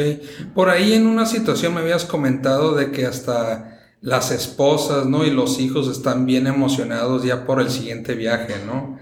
por 0.54 0.70
ahí 0.70 0.94
en 0.94 1.06
una 1.06 1.26
situación 1.26 1.74
me 1.74 1.80
habías 1.80 2.04
comentado 2.04 2.74
de 2.74 2.90
que 2.90 3.06
hasta 3.06 3.73
las 4.04 4.30
esposas, 4.30 5.06
¿no? 5.06 5.24
Y 5.24 5.30
los 5.30 5.58
hijos 5.58 5.88
están 5.88 6.26
bien 6.26 6.46
emocionados 6.46 7.24
ya 7.24 7.46
por 7.46 7.58
el 7.58 7.70
siguiente 7.70 8.14
viaje, 8.14 8.56
¿no? 8.66 8.98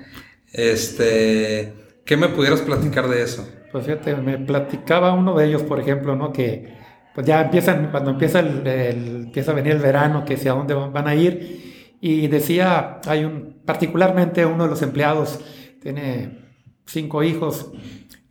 Este, 0.52 1.72
¿qué 2.04 2.16
me 2.16 2.28
pudieras 2.28 2.60
platicar 2.60 3.08
de 3.08 3.22
eso? 3.22 3.44
Pues 3.72 3.84
fíjate, 3.84 4.14
me 4.14 4.38
platicaba 4.38 5.12
uno 5.12 5.36
de 5.36 5.46
ellos, 5.46 5.62
por 5.64 5.80
ejemplo, 5.80 6.14
¿no? 6.14 6.32
Que 6.32 6.78
pues 7.16 7.26
ya 7.26 7.42
empiezan, 7.42 7.90
cuando 7.90 8.12
empieza, 8.12 8.38
el, 8.38 9.24
empieza 9.24 9.50
a 9.50 9.54
venir 9.54 9.72
el 9.72 9.80
verano, 9.80 10.24
que 10.24 10.36
sea 10.36 10.52
dónde 10.52 10.74
van 10.74 11.08
a 11.08 11.16
ir. 11.16 11.96
Y 12.00 12.28
decía, 12.28 13.00
hay 13.04 13.24
un, 13.24 13.60
particularmente 13.64 14.46
uno 14.46 14.64
de 14.64 14.70
los 14.70 14.82
empleados, 14.82 15.40
tiene 15.82 16.38
cinco 16.86 17.24
hijos, 17.24 17.72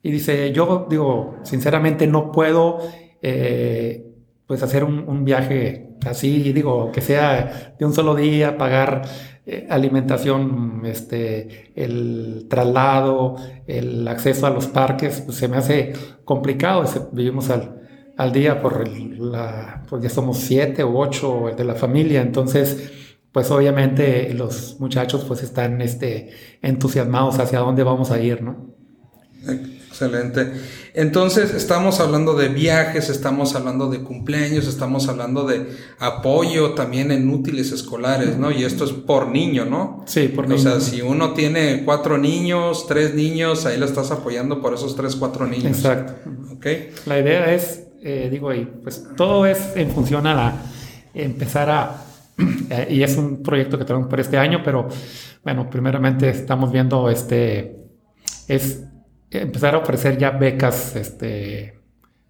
y 0.01 0.09
dice, 0.09 0.53
yo 0.53 0.87
digo, 0.89 1.37
sinceramente 1.43 2.07
no 2.07 2.31
puedo 2.31 2.79
eh, 3.21 4.10
pues 4.51 4.63
hacer 4.63 4.83
un, 4.83 5.23
viaje 5.23 5.95
así, 6.05 6.51
digo, 6.51 6.91
que 6.91 6.99
sea 6.99 7.73
de 7.79 7.85
un 7.85 7.93
solo 7.93 8.15
día, 8.15 8.57
pagar 8.57 9.03
eh, 9.45 9.65
alimentación, 9.69 10.81
este, 10.83 11.71
el 11.73 12.47
traslado, 12.49 13.37
el 13.65 14.05
acceso 14.09 14.45
a 14.47 14.49
los 14.49 14.67
parques, 14.67 15.21
pues 15.21 15.37
se 15.37 15.47
me 15.47 15.55
hace 15.55 15.93
complicado, 16.25 16.83
vivimos 17.13 17.49
al, 17.49 17.81
al 18.17 18.33
día 18.33 18.61
por 18.61 18.85
la, 18.89 19.85
pues 19.87 20.03
ya 20.03 20.09
somos 20.09 20.39
siete 20.39 20.83
u 20.83 20.97
ocho 20.97 21.51
de 21.55 21.63
la 21.63 21.75
familia, 21.75 22.21
entonces 22.21 22.91
pues 23.31 23.49
obviamente 23.51 24.33
los 24.33 24.81
muchachos 24.81 25.23
pues 25.23 25.43
están 25.43 25.81
este, 25.81 26.31
entusiasmados 26.61 27.39
hacia 27.39 27.59
dónde 27.59 27.83
vamos 27.83 28.11
a 28.11 28.19
ir, 28.19 28.41
¿no? 28.41 28.75
Excelente. 29.91 30.51
Entonces 30.95 31.53
estamos 31.53 31.99
hablando 31.99 32.33
de 32.33 32.49
viajes, 32.49 33.09
estamos 33.09 33.55
hablando 33.55 33.89
de 33.89 33.99
cumpleaños, 33.99 34.67
estamos 34.67 35.07
hablando 35.07 35.45
de 35.45 35.67
apoyo 35.99 36.71
también 36.71 37.11
en 37.11 37.29
útiles 37.29 37.71
escolares, 37.71 38.37
¿no? 38.37 38.51
Y 38.51 38.63
esto 38.63 38.85
es 38.85 38.91
por 38.91 39.27
niño, 39.27 39.65
¿no? 39.65 40.03
Sí, 40.07 40.29
por 40.29 40.47
niño. 40.47 40.59
O 40.59 40.63
sea, 40.63 40.79
si 40.79 41.01
uno 41.01 41.33
tiene 41.33 41.83
cuatro 41.85 42.17
niños, 42.17 42.87
tres 42.87 43.13
niños, 43.13 43.65
ahí 43.65 43.77
lo 43.77 43.85
estás 43.85 44.09
apoyando 44.11 44.61
por 44.61 44.73
esos 44.73 44.95
tres, 44.95 45.15
cuatro 45.15 45.45
niños. 45.45 45.77
Exacto. 45.77 46.13
Ok. 46.53 46.65
La 47.05 47.19
idea 47.19 47.53
es 47.53 47.83
eh, 48.03 48.29
digo, 48.31 48.51
y 48.51 48.65
pues 48.65 49.07
todo 49.15 49.45
es 49.45 49.73
en 49.75 49.91
función 49.91 50.25
a 50.25 50.33
la, 50.33 50.55
empezar 51.13 51.69
a, 51.69 52.03
y 52.89 53.03
es 53.03 53.15
un 53.15 53.43
proyecto 53.43 53.77
que 53.77 53.85
tenemos 53.85 54.09
para 54.09 54.23
este 54.23 54.39
año, 54.39 54.61
pero 54.65 54.87
bueno, 55.43 55.69
primeramente 55.69 56.27
estamos 56.29 56.71
viendo 56.71 57.11
este, 57.11 57.77
es 58.47 58.85
empezar 59.31 59.75
a 59.75 59.79
ofrecer 59.79 60.17
ya 60.17 60.31
becas, 60.31 60.95
este, 60.95 61.79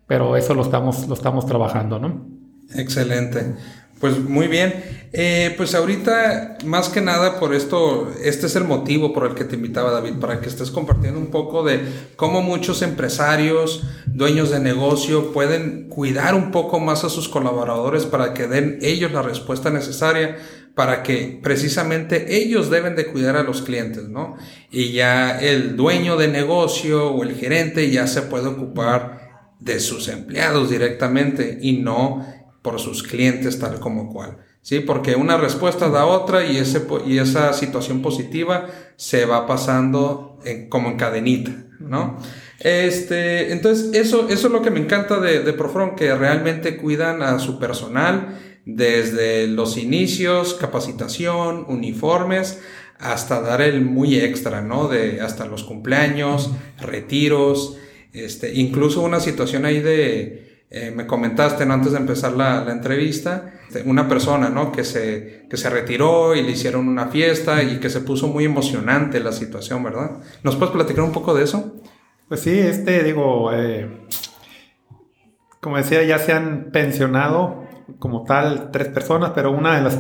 pero 0.07 0.37
eso 0.37 0.53
lo 0.53 0.61
estamos, 0.61 1.07
lo 1.07 1.13
estamos 1.13 1.45
trabajando, 1.45 1.99
¿no? 1.99 2.27
Excelente. 2.75 3.55
Pues 3.99 4.17
muy 4.19 4.47
bien. 4.47 4.73
Eh, 5.13 5.53
pues 5.57 5.75
ahorita, 5.75 6.57
más 6.65 6.89
que 6.89 7.01
nada, 7.01 7.39
por 7.39 7.53
esto, 7.53 8.11
este 8.23 8.47
es 8.47 8.55
el 8.55 8.63
motivo 8.63 9.13
por 9.13 9.27
el 9.27 9.35
que 9.35 9.43
te 9.43 9.55
invitaba 9.55 9.91
David, 9.91 10.15
para 10.19 10.41
que 10.41 10.49
estés 10.49 10.71
compartiendo 10.71 11.19
un 11.19 11.27
poco 11.27 11.63
de 11.63 11.81
cómo 12.15 12.41
muchos 12.41 12.81
empresarios, 12.81 13.83
dueños 14.07 14.49
de 14.49 14.59
negocio, 14.59 15.31
pueden 15.31 15.87
cuidar 15.87 16.33
un 16.33 16.49
poco 16.49 16.79
más 16.79 17.03
a 17.03 17.09
sus 17.09 17.29
colaboradores 17.29 18.05
para 18.05 18.33
que 18.33 18.47
den 18.47 18.79
ellos 18.81 19.11
la 19.11 19.21
respuesta 19.21 19.69
necesaria 19.69 20.37
para 20.75 21.03
que 21.03 21.39
precisamente 21.43 22.37
ellos 22.37 22.69
deben 22.69 22.95
de 22.95 23.07
cuidar 23.07 23.35
a 23.35 23.43
los 23.43 23.61
clientes, 23.61 24.07
¿no? 24.07 24.37
Y 24.71 24.91
ya 24.91 25.39
el 25.39 25.75
dueño 25.75 26.17
de 26.17 26.27
negocio 26.27 27.11
o 27.11 27.23
el 27.23 27.35
gerente 27.35 27.89
ya 27.89 28.07
se 28.07 28.21
puede 28.23 28.47
ocupar 28.47 29.21
de 29.59 29.79
sus 29.79 30.07
empleados 30.07 30.69
directamente 30.69 31.59
y 31.61 31.77
no 31.77 32.25
por 32.61 32.79
sus 32.79 33.03
clientes 33.03 33.59
tal 33.59 33.79
como 33.79 34.11
cual. 34.11 34.37
¿sí? 34.61 34.79
Porque 34.79 35.15
una 35.15 35.37
respuesta 35.37 35.89
da 35.89 36.05
otra 36.05 36.45
y, 36.45 36.57
ese, 36.57 36.85
y 37.05 37.17
esa 37.17 37.53
situación 37.53 38.01
positiva 38.01 38.67
se 38.95 39.25
va 39.25 39.47
pasando 39.47 40.39
como 40.69 40.89
en 40.89 40.97
cadenita, 40.97 41.51
¿no? 41.79 42.17
Este, 42.59 43.51
entonces, 43.51 43.89
eso, 43.95 44.29
eso 44.29 44.47
es 44.47 44.53
lo 44.53 44.61
que 44.61 44.69
me 44.69 44.79
encanta 44.79 45.19
de, 45.19 45.39
de 45.39 45.53
Profron, 45.53 45.95
que 45.95 46.13
realmente 46.13 46.77
cuidan 46.77 47.23
a 47.23 47.39
su 47.39 47.57
personal 47.57 48.37
desde 48.65 49.47
los 49.47 49.77
inicios, 49.77 50.53
capacitación, 50.53 51.65
uniformes, 51.67 52.61
hasta 52.99 53.41
dar 53.41 53.61
el 53.61 53.81
muy 53.81 54.15
extra, 54.15 54.61
¿no? 54.61 54.87
De 54.87 55.21
hasta 55.21 55.45
los 55.45 55.63
cumpleaños, 55.63 56.51
retiros, 56.79 57.77
este, 58.13 58.53
incluso 58.53 59.01
una 59.01 59.19
situación 59.19 59.65
ahí 59.65 59.79
de, 59.79 60.65
eh, 60.73 60.89
me 60.89 61.05
comentaste 61.05 61.63
antes 61.63 61.91
de 61.91 61.97
empezar 61.97 62.31
la, 62.31 62.65
entrevista, 62.71 63.53
una 63.83 64.07
persona 64.07 64.47
¿no? 64.47 64.71
que, 64.71 64.85
se, 64.85 65.45
que 65.49 65.57
se 65.57 65.69
retiró 65.69 66.33
y 66.33 66.43
le 66.43 66.51
hicieron 66.51 66.87
una 66.87 67.07
fiesta 67.07 67.61
y 67.61 67.79
que 67.81 67.89
se 67.89 67.99
puso 67.99 68.27
muy 68.27 68.45
emocionante 68.45 69.19
la 69.19 69.33
situación, 69.33 69.83
¿verdad? 69.83 70.21
¿Nos 70.43 70.55
puedes 70.55 70.73
platicar 70.73 71.03
un 71.03 71.11
poco 71.11 71.33
de 71.33 71.43
eso? 71.43 71.81
Pues 72.29 72.39
sí, 72.39 72.57
este, 72.57 73.03
digo, 73.03 73.51
eh, 73.53 74.07
como 75.59 75.75
decía, 75.75 76.03
ya 76.03 76.17
se 76.19 76.31
han 76.31 76.69
pensionado 76.71 77.60
como 77.99 78.23
tal 78.23 78.71
tres 78.71 78.87
personas, 78.89 79.31
pero 79.33 79.51
una 79.51 79.75
de 79.75 79.81
las, 79.81 79.99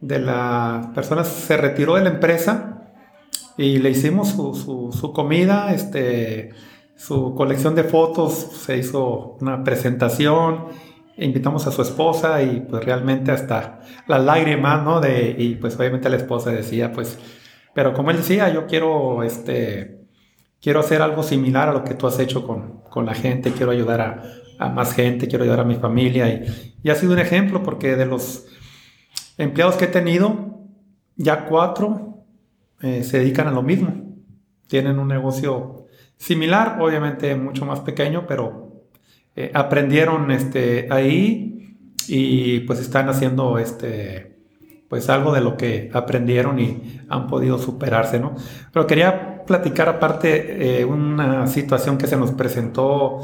de 0.00 0.18
las 0.18 0.86
personas 0.88 1.28
se 1.28 1.56
retiró 1.56 1.94
de 1.94 2.02
la 2.02 2.10
empresa 2.10 2.92
y 3.56 3.78
le 3.78 3.90
hicimos 3.90 4.28
su, 4.28 4.92
su, 4.92 5.12
comida, 5.12 5.72
este 5.74 6.50
su 6.96 7.34
colección 7.34 7.74
de 7.74 7.84
fotos, 7.84 8.34
se 8.34 8.76
hizo 8.76 9.36
una 9.40 9.64
presentación, 9.64 10.66
invitamos 11.16 11.66
a 11.66 11.72
su 11.72 11.82
esposa 11.82 12.42
y 12.42 12.60
pues 12.60 12.84
realmente 12.84 13.32
hasta 13.32 13.80
las 14.06 14.24
lágrimas, 14.24 14.82
¿no? 14.82 15.00
De, 15.00 15.34
y 15.38 15.56
pues 15.56 15.78
obviamente 15.78 16.08
la 16.08 16.16
esposa 16.16 16.50
decía, 16.50 16.92
pues, 16.92 17.18
pero 17.74 17.92
como 17.94 18.10
él 18.10 18.18
decía, 18.18 18.52
yo 18.52 18.66
quiero, 18.66 19.22
este, 19.22 20.06
quiero 20.60 20.80
hacer 20.80 21.02
algo 21.02 21.22
similar 21.22 21.68
a 21.68 21.72
lo 21.72 21.84
que 21.84 21.94
tú 21.94 22.06
has 22.06 22.18
hecho 22.18 22.46
con, 22.46 22.82
con 22.90 23.06
la 23.06 23.14
gente, 23.14 23.52
quiero 23.52 23.72
ayudar 23.72 24.00
a, 24.00 24.22
a, 24.60 24.68
más 24.68 24.92
gente, 24.92 25.26
quiero 25.26 25.44
ayudar 25.44 25.60
a 25.60 25.64
mi 25.64 25.76
familia 25.76 26.28
y, 26.28 26.74
y, 26.82 26.90
ha 26.90 26.94
sido 26.94 27.12
un 27.12 27.18
ejemplo 27.18 27.62
porque 27.62 27.96
de 27.96 28.06
los 28.06 28.46
empleados 29.38 29.76
que 29.76 29.86
he 29.86 29.88
tenido, 29.88 30.60
ya 31.16 31.46
cuatro 31.46 32.24
eh, 32.82 33.02
se 33.02 33.18
dedican 33.18 33.48
a 33.48 33.50
lo 33.50 33.62
mismo, 33.62 34.16
tienen 34.66 34.98
un 34.98 35.08
negocio 35.08 35.86
similar, 36.16 36.78
obviamente 36.80 37.34
mucho 37.34 37.64
más 37.66 37.80
pequeño, 37.80 38.26
pero 38.26 38.86
eh, 39.34 39.50
aprendieron 39.54 40.30
este, 40.30 40.86
ahí 40.90 41.76
y 42.08 42.60
pues 42.60 42.80
están 42.80 43.08
haciendo 43.08 43.58
este, 43.58 44.38
pues 44.88 45.08
algo 45.08 45.32
de 45.32 45.40
lo 45.40 45.56
que 45.56 45.90
aprendieron 45.92 46.58
y 46.58 47.00
han 47.08 47.26
podido 47.26 47.58
superarse, 47.58 48.18
¿no? 48.18 48.34
Pero 48.72 48.86
quería 48.86 49.44
platicar 49.44 49.88
aparte 49.88 50.80
eh, 50.80 50.84
una 50.84 51.46
situación 51.46 51.96
que 51.96 52.06
se 52.06 52.16
nos 52.16 52.32
presentó 52.32 53.20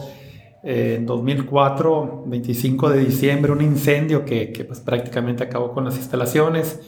eh, 0.63 0.97
en 0.99 1.07
2004, 1.07 2.25
25 2.27 2.91
de 2.91 2.99
diciembre, 2.99 3.53
un 3.53 3.63
incendio 3.63 4.25
que, 4.25 4.53
que 4.53 4.65
pues 4.65 4.81
prácticamente 4.81 5.45
acabó 5.45 5.73
con 5.73 5.85
las 5.85 5.97
instalaciones. 5.97 6.81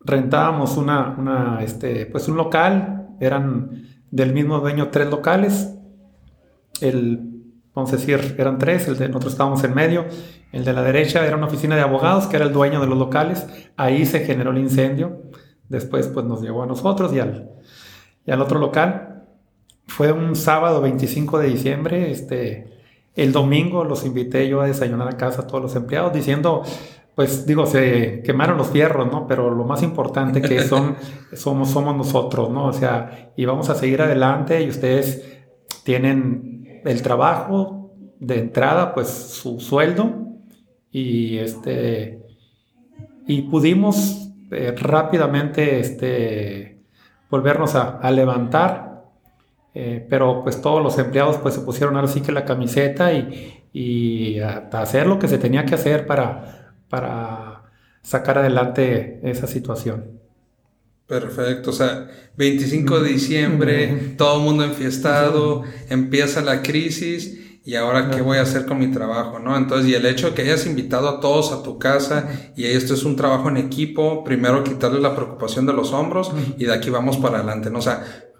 Rentábamos 0.00 0.76
una, 0.76 1.16
una 1.18 1.62
este, 1.62 2.06
pues 2.06 2.28
un 2.28 2.36
local, 2.36 3.08
eran 3.20 3.82
del 4.10 4.32
mismo 4.32 4.60
dueño 4.60 4.88
tres 4.88 5.10
locales. 5.10 5.74
El, 6.80 7.20
vamos 7.74 7.92
a 7.92 7.96
decir, 7.96 8.36
eran 8.38 8.58
tres, 8.58 8.88
el 8.88 8.96
de 8.96 9.08
nosotros 9.08 9.32
estábamos 9.32 9.62
en 9.64 9.74
medio. 9.74 10.06
El 10.52 10.64
de 10.64 10.72
la 10.72 10.82
derecha 10.82 11.26
era 11.26 11.36
una 11.36 11.46
oficina 11.46 11.76
de 11.76 11.82
abogados, 11.82 12.26
que 12.26 12.36
era 12.36 12.46
el 12.46 12.52
dueño 12.52 12.80
de 12.80 12.86
los 12.86 12.98
locales. 12.98 13.46
Ahí 13.76 14.06
se 14.06 14.20
generó 14.20 14.52
el 14.52 14.58
incendio. 14.58 15.22
Después, 15.68 16.08
pues 16.08 16.24
nos 16.24 16.40
llegó 16.40 16.62
a 16.62 16.66
nosotros 16.66 17.12
y 17.12 17.20
al, 17.20 17.50
y 18.24 18.30
al 18.30 18.40
otro 18.40 18.58
local. 18.58 19.26
Fue 19.86 20.12
un 20.12 20.34
sábado 20.36 20.80
25 20.80 21.38
de 21.38 21.48
diciembre. 21.48 22.10
Este, 22.10 22.77
el 23.18 23.32
domingo 23.32 23.84
los 23.84 24.04
invité 24.04 24.48
yo 24.48 24.60
a 24.60 24.66
desayunar 24.66 25.08
a 25.08 25.16
casa 25.16 25.42
a 25.42 25.46
todos 25.46 25.62
los 25.62 25.76
empleados 25.76 26.12
diciendo, 26.12 26.62
pues 27.14 27.46
digo, 27.46 27.66
se 27.66 28.22
quemaron 28.24 28.56
los 28.56 28.68
fierros, 28.68 29.10
¿no? 29.10 29.26
Pero 29.26 29.50
lo 29.50 29.64
más 29.64 29.82
importante 29.82 30.40
que 30.40 30.62
son, 30.62 30.96
somos, 31.34 31.70
somos 31.70 31.96
nosotros, 31.96 32.50
¿no? 32.50 32.66
O 32.66 32.72
sea, 32.72 33.32
y 33.36 33.44
vamos 33.44 33.68
a 33.70 33.74
seguir 33.74 34.00
adelante 34.02 34.62
y 34.62 34.68
ustedes 34.68 35.40
tienen 35.82 36.80
el 36.84 37.02
trabajo 37.02 37.92
de 38.20 38.38
entrada, 38.38 38.94
pues 38.94 39.08
su 39.08 39.60
sueldo 39.60 40.28
y 40.90 41.38
este, 41.38 42.22
y 43.26 43.42
pudimos 43.42 44.30
eh, 44.50 44.74
rápidamente, 44.76 45.80
este, 45.80 46.80
volvernos 47.30 47.74
a, 47.74 48.10
levantar, 48.10 48.87
eh, 49.80 50.06
pero 50.10 50.42
pues 50.42 50.60
todos 50.60 50.82
los 50.82 50.98
empleados 50.98 51.36
pues 51.36 51.54
se 51.54 51.60
pusieron 51.60 51.94
ahora 51.94 52.08
sí 52.08 52.20
que 52.20 52.32
la 52.32 52.44
camiseta 52.44 53.12
y, 53.12 53.62
y 53.72 54.40
a 54.40 54.68
hacer 54.72 55.06
lo 55.06 55.20
que 55.20 55.28
se 55.28 55.38
tenía 55.38 55.64
que 55.64 55.76
hacer 55.76 56.04
para 56.04 56.74
para 56.88 57.64
sacar 58.02 58.38
adelante 58.38 59.20
esa 59.22 59.46
situación. 59.46 60.18
Perfecto, 61.06 61.70
o 61.70 61.72
sea, 61.72 62.08
25 62.36 63.00
de 63.00 63.10
diciembre, 63.10 64.14
todo 64.16 64.38
el 64.38 64.44
mundo 64.44 64.64
enfiestado, 64.64 65.62
empieza 65.88 66.42
la 66.42 66.62
crisis 66.62 67.47
y 67.68 67.74
ahora 67.76 68.08
qué 68.08 68.22
voy 68.22 68.38
a 68.38 68.42
hacer 68.44 68.64
con 68.64 68.78
mi 68.78 68.90
trabajo, 68.90 69.38
¿no? 69.40 69.54
Entonces, 69.54 69.90
y 69.90 69.94
el 69.94 70.06
hecho 70.06 70.30
de 70.30 70.34
que 70.34 70.40
hayas 70.40 70.64
invitado 70.64 71.06
a 71.06 71.20
todos 71.20 71.52
a 71.52 71.62
tu 71.62 71.78
casa 71.78 72.26
y 72.56 72.64
esto 72.64 72.94
es 72.94 73.04
un 73.04 73.14
trabajo 73.14 73.50
en 73.50 73.58
equipo, 73.58 74.24
primero 74.24 74.64
quitarle 74.64 75.02
la 75.02 75.14
preocupación 75.14 75.66
de 75.66 75.74
los 75.74 75.92
hombros 75.92 76.32
y 76.56 76.64
de 76.64 76.72
aquí 76.72 76.88
vamos 76.88 77.18
para 77.18 77.36
adelante, 77.36 77.68
¿no? 77.68 77.80
O 77.80 77.82
sea, 77.82 78.32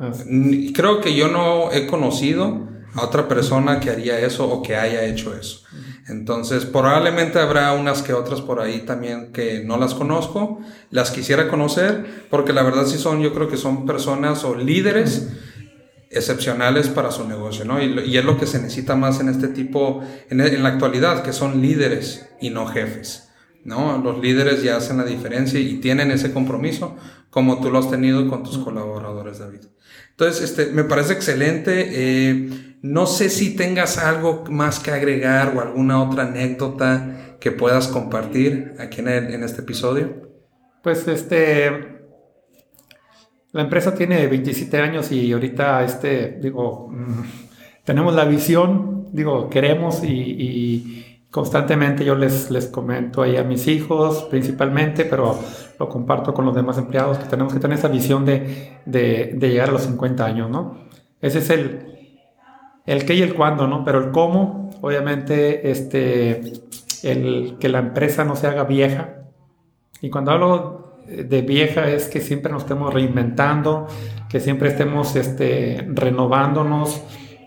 creo 0.72 1.02
que 1.02 1.14
yo 1.14 1.28
no 1.28 1.70
he 1.70 1.86
conocido 1.86 2.68
a 2.94 3.04
otra 3.04 3.28
persona 3.28 3.80
que 3.80 3.90
haría 3.90 4.18
eso 4.18 4.48
o 4.48 4.62
que 4.62 4.76
haya 4.76 5.04
hecho 5.04 5.36
eso. 5.36 5.60
Entonces, 6.08 6.64
probablemente 6.64 7.38
habrá 7.38 7.74
unas 7.74 8.00
que 8.00 8.14
otras 8.14 8.40
por 8.40 8.60
ahí 8.62 8.86
también 8.86 9.34
que 9.34 9.62
no 9.62 9.76
las 9.76 9.92
conozco, 9.92 10.60
las 10.90 11.10
quisiera 11.10 11.48
conocer, 11.48 12.26
porque 12.30 12.54
la 12.54 12.62
verdad 12.62 12.86
sí 12.86 12.96
son, 12.96 13.20
yo 13.20 13.34
creo 13.34 13.50
que 13.50 13.58
son 13.58 13.84
personas 13.84 14.42
o 14.44 14.54
líderes 14.54 15.28
excepcionales 16.10 16.88
para 16.88 17.10
su 17.10 17.28
negocio, 17.28 17.64
¿no? 17.64 17.82
Y, 17.82 18.16
es 18.16 18.24
lo 18.24 18.38
que 18.38 18.46
se 18.46 18.58
necesita 18.58 18.96
más 18.96 19.20
en 19.20 19.28
este 19.28 19.48
tipo, 19.48 20.02
en, 20.30 20.40
en, 20.40 20.62
la 20.62 20.70
actualidad, 20.70 21.22
que 21.22 21.32
son 21.32 21.60
líderes 21.60 22.28
y 22.40 22.50
no 22.50 22.66
jefes, 22.66 23.30
¿no? 23.64 23.98
Los 23.98 24.20
líderes 24.20 24.62
ya 24.62 24.76
hacen 24.76 24.96
la 24.98 25.04
diferencia 25.04 25.60
y 25.60 25.76
tienen 25.76 26.10
ese 26.10 26.32
compromiso, 26.32 26.96
como 27.30 27.60
tú 27.60 27.70
lo 27.70 27.78
has 27.78 27.90
tenido 27.90 28.28
con 28.28 28.42
tus 28.42 28.58
colaboradores, 28.58 29.38
David. 29.38 29.60
Entonces, 30.10 30.50
este, 30.50 30.72
me 30.72 30.82
parece 30.84 31.12
excelente. 31.12 31.90
Eh, 31.92 32.76
no 32.82 33.06
sé 33.06 33.28
si 33.28 33.54
tengas 33.54 33.98
algo 33.98 34.44
más 34.50 34.80
que 34.80 34.90
agregar 34.90 35.54
o 35.56 35.60
alguna 35.60 36.02
otra 36.02 36.24
anécdota 36.24 37.36
que 37.40 37.52
puedas 37.52 37.88
compartir 37.88 38.74
aquí 38.78 39.00
en, 39.00 39.44
este 39.44 39.62
episodio. 39.62 40.28
Pues 40.82 41.06
este, 41.06 41.97
la 43.52 43.62
empresa 43.62 43.94
tiene 43.94 44.26
27 44.26 44.80
años 44.80 45.10
y 45.12 45.32
ahorita, 45.32 45.82
este, 45.84 46.38
digo, 46.40 46.88
mm, 46.90 47.22
tenemos 47.84 48.14
la 48.14 48.24
visión, 48.24 49.08
digo, 49.12 49.48
queremos 49.48 50.02
y, 50.04 51.04
constantemente 51.30 52.06
yo 52.06 52.14
les, 52.14 52.50
les 52.50 52.68
comento 52.68 53.20
ahí 53.20 53.36
a 53.36 53.44
mis 53.44 53.68
hijos 53.68 54.24
principalmente, 54.30 55.04
pero 55.04 55.38
lo 55.78 55.88
comparto 55.88 56.32
con 56.32 56.46
los 56.46 56.54
demás 56.54 56.78
empleados, 56.78 57.18
que 57.18 57.26
tenemos 57.26 57.52
que 57.52 57.60
tener 57.60 57.78
esa 57.78 57.88
visión 57.88 58.24
de, 58.24 58.78
de 58.86 59.48
llegar 59.48 59.68
a 59.68 59.72
los 59.72 59.82
50 59.82 60.24
años, 60.24 60.50
¿no? 60.50 60.88
Ese 61.20 61.38
es 61.38 61.50
el, 61.50 61.88
el 62.86 63.04
qué 63.04 63.14
y 63.14 63.22
el 63.22 63.34
cuándo, 63.34 63.66
¿no? 63.66 63.84
Pero 63.84 64.02
el 64.02 64.10
cómo, 64.12 64.70
obviamente, 64.80 65.70
este, 65.70 66.40
el 67.02 67.56
que 67.60 67.68
la 67.68 67.80
empresa 67.80 68.24
no 68.24 68.36
se 68.36 68.46
haga 68.46 68.64
vieja. 68.64 69.24
Y 70.00 70.10
cuando 70.10 70.30
hablo 70.30 70.77
de 71.08 71.42
vieja 71.42 71.88
es 71.88 72.08
que 72.08 72.20
siempre 72.20 72.52
nos 72.52 72.62
estemos 72.62 72.92
reinventando, 72.92 73.86
que 74.28 74.40
siempre 74.40 74.68
estemos 74.68 75.16
este, 75.16 75.86
renovándonos, 75.88 77.02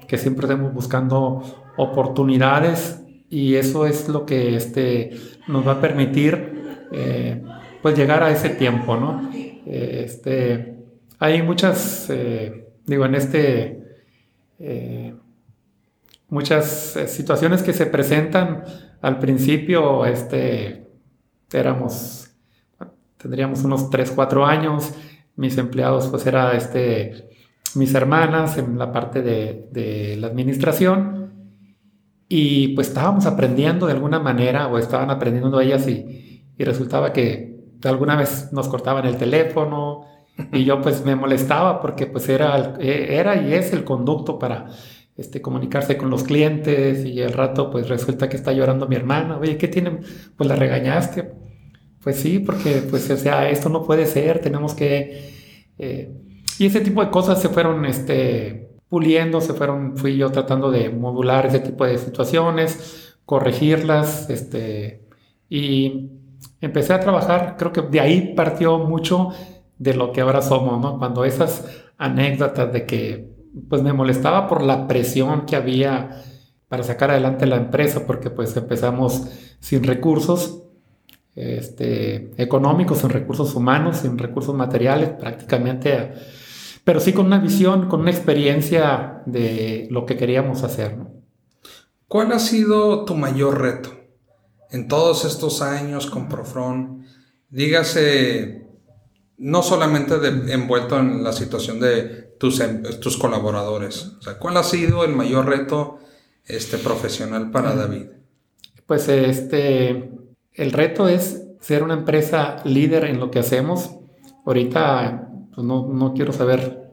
que 0.08 0.18
siempre 0.18 0.46
estemos 0.46 0.74
buscando 0.74 1.72
oportunidades 1.78 3.02
y 3.30 3.56
eso 3.56 3.86
es 3.86 4.10
lo 4.10 4.26
que 4.26 4.56
este, 4.56 5.12
nos 5.48 5.68
va 5.68 5.74
a 5.74 5.82
permitir 5.82 6.88
eh, 6.92 7.42
pues 7.82 7.98
llegar 7.98 8.24
a 8.24 8.32
ese 8.32 8.50
tiempo, 8.50 8.98
¿no? 8.98 9.30
este, 9.66 10.78
hay 11.20 11.42
muchas, 11.42 12.10
eh, 12.10 12.68
digo, 12.86 13.06
en 13.06 13.16
este 13.16 13.82
eh, 14.60 15.16
muchas 16.32 16.96
eh, 16.96 17.08
situaciones 17.08 17.62
que 17.62 17.74
se 17.74 17.86
presentan 17.86 18.64
al 19.02 19.20
principio, 19.20 20.06
este, 20.06 20.88
éramos, 21.52 22.21
tendríamos 23.22 23.64
unos 23.64 23.90
3, 23.90 24.12
4 24.12 24.46
años, 24.46 24.94
mis 25.36 25.58
empleados 25.58 26.08
pues 26.08 26.26
era 26.26 26.56
este, 26.56 27.30
mis 27.76 27.94
hermanas 27.94 28.58
en 28.58 28.78
la 28.78 28.92
parte 28.92 29.22
de, 29.22 29.68
de 29.72 30.18
la 30.18 30.28
administración. 30.28 31.22
Y 32.28 32.70
pues 32.70 32.88
estábamos 32.88 33.26
aprendiendo 33.26 33.88
de 33.88 33.94
alguna 33.94 34.20
manera 34.20 34.68
o 34.68 34.78
estaban 34.78 35.10
aprendiendo 35.10 35.60
ellas 35.60 35.88
y, 35.88 36.46
y 36.58 36.64
resultaba 36.64 37.12
que 37.12 37.52
alguna 37.84 38.16
vez 38.16 38.54
nos 38.54 38.68
cortaban 38.70 39.06
el 39.06 39.18
teléfono. 39.18 40.06
Y 40.54 40.64
yo 40.64 40.82
pues 40.82 41.04
me 41.04 41.16
molestaba 41.16 41.82
porque 41.82 42.06
pues 42.06 42.30
era, 42.30 42.78
era 42.80 43.36
y 43.36 43.54
es 43.54 43.74
el 43.74 43.84
conducto 43.84 44.40
para 44.40 44.68
este, 45.18 45.42
comunicarse 45.42 45.98
con 45.98 46.10
los 46.10 46.24
clientes. 46.24 47.06
Y 47.06 47.22
al 47.22 47.34
rato 47.34 47.70
pues 47.70 47.90
resulta 47.90 48.30
que 48.30 48.38
está 48.38 48.54
llorando 48.54 48.88
mi 48.88 48.96
hermana, 48.96 49.38
oye, 49.38 49.58
¿qué 49.58 49.68
tiene? 49.68 50.00
Pues 50.38 50.48
la 50.48 50.56
regañaste. 50.56 51.51
Pues 52.04 52.18
sí, 52.18 52.40
porque 52.40 52.84
pues 52.90 53.10
o 53.10 53.18
sea, 53.18 53.50
esto 53.50 53.70
no 53.70 53.84
puede 53.84 54.06
ser, 54.06 54.40
tenemos 54.40 54.74
que... 54.74 55.34
Eh, 55.78 56.12
y 56.60 56.66
ese 56.66 56.82
tipo 56.82 57.04
de 57.04 57.12
cosas 57.12 57.42
se 57.42 57.50
fueron 57.50 57.86
este, 57.86 58.72
puliendo, 58.90 59.42
se 59.42 59.54
fueron, 59.54 59.98
fui 59.98 60.18
yo 60.18 60.32
tratando 60.32 60.72
de 60.72 60.90
modular 60.90 61.46
ese 61.46 61.60
tipo 61.60 61.86
de 61.86 61.98
situaciones, 61.98 63.18
corregirlas, 63.26 64.30
este, 64.30 65.08
y 65.50 66.10
empecé 66.60 66.94
a 66.94 67.00
trabajar, 67.00 67.56
creo 67.58 67.72
que 67.72 67.82
de 67.82 68.00
ahí 68.00 68.34
partió 68.36 68.80
mucho 68.80 69.30
de 69.78 69.94
lo 69.94 70.12
que 70.12 70.22
ahora 70.22 70.42
somos, 70.42 70.80
¿no? 70.82 70.98
Cuando 70.98 71.26
esas 71.26 71.66
anécdotas 71.98 72.72
de 72.74 72.86
que 72.86 73.32
pues 73.70 73.82
me 73.82 73.94
molestaba 73.94 74.48
por 74.48 74.64
la 74.64 74.88
presión 74.88 75.46
que 75.46 75.56
había 75.56 76.24
para 76.68 76.84
sacar 76.84 77.12
adelante 77.12 77.46
la 77.46 77.58
empresa, 77.58 78.06
porque 78.06 78.30
pues 78.30 78.56
empezamos 78.56 79.28
sin 79.60 79.84
recursos 79.84 80.64
este, 81.36 82.32
económicos, 82.42 83.00
sin 83.00 83.10
recursos 83.10 83.56
humanos, 83.56 83.98
sin 83.98 84.18
recursos 84.18 84.56
materiales, 84.56 85.10
prácticamente, 85.10 86.14
pero 86.84 87.00
sí 87.00 87.14
con 87.14 87.28
una 87.28 87.40
visión, 87.40 87.88
con 87.88 88.02
una 88.02 88.12
experiencia 88.12 89.22
de 89.26 89.88
lo 89.92 90.06
que 90.06 90.18
queríamos 90.18 90.64
hacer. 90.64 90.98
¿Cuál 92.08 92.32
ha 92.34 92.40
sido 92.40 93.06
tu 93.06 93.16
mayor 93.16 93.62
reto 93.62 93.90
en 94.70 94.88
todos 94.88 95.26
estos 95.26 95.62
años 95.62 96.08
con 96.08 96.28
Profron? 96.28 97.06
Dígase, 97.50 98.68
no 99.38 99.64
solamente 99.64 100.16
envuelto 100.54 101.00
en 101.00 101.24
la 101.24 101.34
situación 101.34 101.80
de 101.80 102.32
tus, 102.42 102.60
em, 102.60 102.82
tus 103.00 103.18
colaboradores? 103.18 104.14
O 104.20 104.22
sea, 104.22 104.40
¿cuál 104.40 104.58
ha 104.58 104.64
sido 104.64 105.06
el 105.06 105.16
mayor 105.16 105.48
reto 105.48 106.00
este, 106.46 106.80
profesional 106.80 107.52
para 107.52 107.76
David? 107.76 108.08
Pues 108.88 109.08
este, 109.08 110.11
el 110.54 110.72
reto 110.72 111.08
es 111.08 111.48
ser 111.60 111.84
una 111.84 111.94
empresa 111.94 112.58
líder 112.66 113.06
en 113.06 113.20
lo 113.20 113.32
que 113.32 113.40
hacemos. 113.40 113.96
Ahorita 114.46 115.30
pues 115.54 115.66
no, 115.66 115.88
no, 115.88 116.14
quiero 116.14 116.34
saber, 116.34 116.90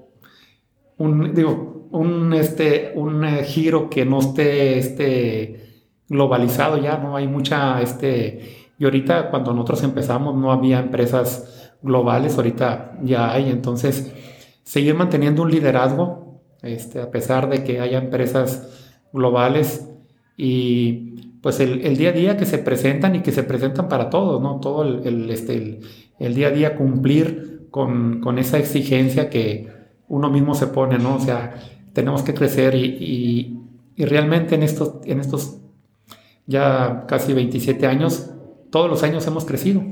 un, 0.97 1.35
digo, 1.35 1.89
un, 1.91 2.33
este, 2.35 2.93
un 2.95 3.25
eh, 3.25 3.45
giro 3.45 3.89
que 3.89 4.05
no 4.05 4.19
esté 4.19 4.79
este, 4.79 5.87
globalizado 6.09 6.79
ya, 6.79 6.99
no 6.99 7.17
hay 7.17 7.29
mucha, 7.29 7.81
este, 7.81 8.71
y 8.79 8.85
ahorita 8.85 9.31
cuando 9.31 9.53
nosotros 9.53 9.83
empezamos 9.85 10.35
no 10.35 10.53
había 10.53 10.81
empresas 10.81 11.73
globales, 11.83 12.37
ahorita 12.37 12.99
ya 13.03 13.33
hay, 13.33 13.51
entonces 13.51 14.13
seguir 14.65 14.95
manteniendo 14.95 15.43
un 15.43 15.51
liderazgo, 15.51 16.43
este, 16.63 17.01
a 17.01 17.11
pesar 17.11 17.49
de 17.49 17.63
que 17.63 17.81
haya 17.81 17.99
empresas 17.99 18.97
globales 19.13 19.89
y 20.37 21.08
pues 21.43 21.61
el, 21.61 21.97
día 21.97 22.11
a 22.11 22.13
día 22.13 22.37
que 22.37 22.47
se 22.47 22.59
presentan 22.59 23.15
y 23.17 23.21
que 23.21 23.33
se 23.33 23.43
presentan 23.43 23.89
para 23.89 24.11
todos, 24.11 24.43
¿no? 24.43 24.61
Todo 24.61 24.83
el, 24.83 25.31
este, 25.31 25.81
el, 26.19 26.35
día 26.35 26.49
a 26.49 26.51
día 26.51 26.77
cumplir 26.77 27.69
con, 27.71 28.21
con 28.21 28.39
esa 28.39 28.59
exigencia 28.59 29.31
que, 29.31 29.69
uno 30.09 30.31
mismo 30.31 30.55
se 30.55 30.67
pone, 30.67 30.99
¿no? 30.99 31.17
O 31.17 31.21
sea, 31.21 31.55
tenemos 31.93 32.23
que 32.23 32.35
crecer 32.35 32.75
y, 32.75 33.55
realmente 33.97 34.55
en 34.55 34.63
estos, 34.63 34.95
en 35.05 35.21
estos 35.21 35.59
ya 36.47 37.05
casi 37.09 37.33
27 37.33 37.87
años, 37.87 38.31
todos 38.71 38.89
los 38.89 39.03
años 39.03 39.27
hemos 39.27 39.45
crecido. 39.45 39.83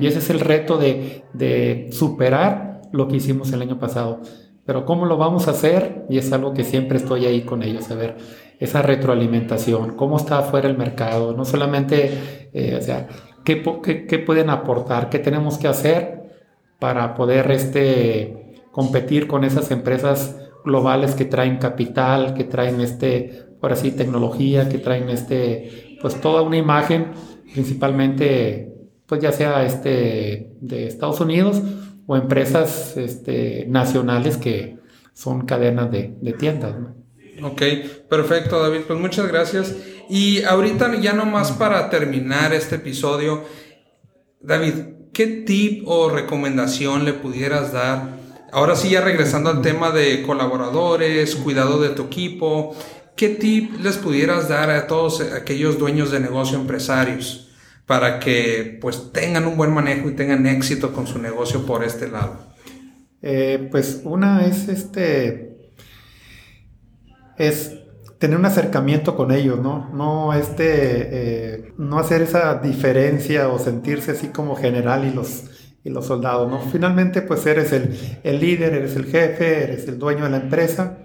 Y 0.00 0.06
ese 0.06 0.18
es 0.18 0.28
el 0.28 0.40
reto 0.40 0.76
de, 0.76 1.88
superar 1.92 2.82
lo 2.92 3.08
que 3.08 3.16
hicimos 3.16 3.52
el 3.52 3.62
año 3.62 3.78
pasado. 3.78 4.20
Pero 4.66 4.84
¿cómo 4.84 5.06
lo 5.06 5.16
vamos 5.16 5.48
a 5.48 5.52
hacer? 5.52 6.04
Y 6.10 6.18
es 6.18 6.32
algo 6.32 6.52
que 6.52 6.64
siempre 6.64 6.98
estoy 6.98 7.24
ahí 7.26 7.42
con 7.42 7.62
ellos, 7.62 7.90
a 7.90 7.94
ver, 7.94 8.16
esa 8.62 8.80
retroalimentación, 8.80 9.96
cómo 9.96 10.16
está 10.16 10.38
afuera 10.38 10.68
el 10.68 10.78
mercado, 10.78 11.34
no 11.36 11.44
solamente, 11.44 12.48
eh, 12.52 12.76
o 12.78 12.80
sea, 12.80 13.08
¿qué, 13.44 13.62
qué, 14.08 14.18
pueden 14.20 14.50
aportar, 14.50 15.08
qué 15.10 15.18
tenemos 15.18 15.58
que 15.58 15.66
hacer 15.66 16.22
para 16.78 17.14
poder 17.14 17.50
este, 17.50 18.54
competir 18.70 19.26
con 19.26 19.42
esas 19.42 19.72
empresas 19.72 20.36
globales 20.64 21.16
que 21.16 21.24
traen 21.24 21.58
capital, 21.58 22.34
que 22.34 22.44
traen 22.44 22.80
este, 22.80 23.46
por 23.60 23.72
así, 23.72 23.90
tecnología, 23.90 24.68
que 24.68 24.78
traen 24.78 25.08
este, 25.08 25.98
pues 26.00 26.20
toda 26.20 26.42
una 26.42 26.56
imagen, 26.56 27.12
principalmente, 27.52 28.72
pues 29.06 29.20
ya 29.20 29.32
sea 29.32 29.64
este, 29.64 30.52
de 30.60 30.86
Estados 30.86 31.20
Unidos 31.20 31.60
o 32.06 32.16
empresas 32.16 32.96
este, 32.96 33.66
nacionales 33.68 34.36
que 34.36 34.78
son 35.14 35.46
cadenas 35.46 35.90
de, 35.90 36.34
tiendas. 36.38 36.76
Ok, 37.40 37.62
perfecto 38.08 38.60
David, 38.60 38.80
pues 38.86 38.98
muchas 38.98 39.28
gracias. 39.28 39.74
Y 40.08 40.42
ahorita 40.42 40.94
ya 41.00 41.12
nomás 41.12 41.52
para 41.52 41.88
terminar 41.88 42.52
este 42.52 42.76
episodio, 42.76 43.44
David, 44.40 44.74
¿qué 45.12 45.26
tip 45.26 45.84
o 45.86 46.10
recomendación 46.10 47.04
le 47.04 47.12
pudieras 47.12 47.72
dar 47.72 48.22
Ahora 48.52 48.76
sí, 48.76 48.90
ya 48.90 49.00
regresando 49.00 49.48
al 49.48 49.62
tema 49.62 49.92
de 49.92 50.22
colaboradores, 50.22 51.36
cuidado 51.36 51.80
de 51.80 51.88
tu 51.88 52.02
equipo, 52.02 52.76
¿qué 53.16 53.30
tip 53.30 53.80
les 53.80 53.96
pudieras 53.96 54.50
dar 54.50 54.68
a 54.68 54.86
todos 54.86 55.22
aquellos 55.22 55.78
dueños 55.78 56.10
de 56.10 56.20
negocio 56.20 56.58
empresarios 56.58 57.50
para 57.86 58.20
que 58.20 58.76
pues 58.78 59.10
tengan 59.10 59.46
un 59.46 59.56
buen 59.56 59.72
manejo 59.72 60.10
y 60.10 60.16
tengan 60.16 60.46
éxito 60.46 60.92
con 60.92 61.06
su 61.06 61.18
negocio 61.18 61.64
por 61.64 61.82
este 61.82 62.08
lado? 62.08 62.52
Eh, 63.22 63.68
pues 63.70 64.02
una 64.04 64.44
es 64.44 64.68
este 64.68 65.51
es 67.38 67.78
tener 68.18 68.38
un 68.38 68.44
acercamiento 68.44 69.16
con 69.16 69.32
ellos, 69.32 69.60
¿no? 69.60 69.90
No 69.92 70.32
este 70.32 70.64
eh, 70.64 71.74
no 71.76 71.98
hacer 71.98 72.22
esa 72.22 72.54
diferencia 72.56 73.48
o 73.48 73.58
sentirse 73.58 74.12
así 74.12 74.28
como 74.28 74.56
general 74.56 75.04
y 75.04 75.12
los 75.12 75.44
y 75.84 75.90
los 75.90 76.06
soldados, 76.06 76.48
¿no? 76.48 76.60
Finalmente, 76.60 77.22
pues 77.22 77.44
eres 77.46 77.72
el, 77.72 78.40
líder, 78.40 78.74
eres 78.74 78.96
el 78.96 79.06
jefe, 79.06 79.64
eres 79.64 79.88
el 79.88 79.98
dueño 79.98 80.24
de 80.24 80.30
la 80.30 80.36
empresa, 80.36 80.98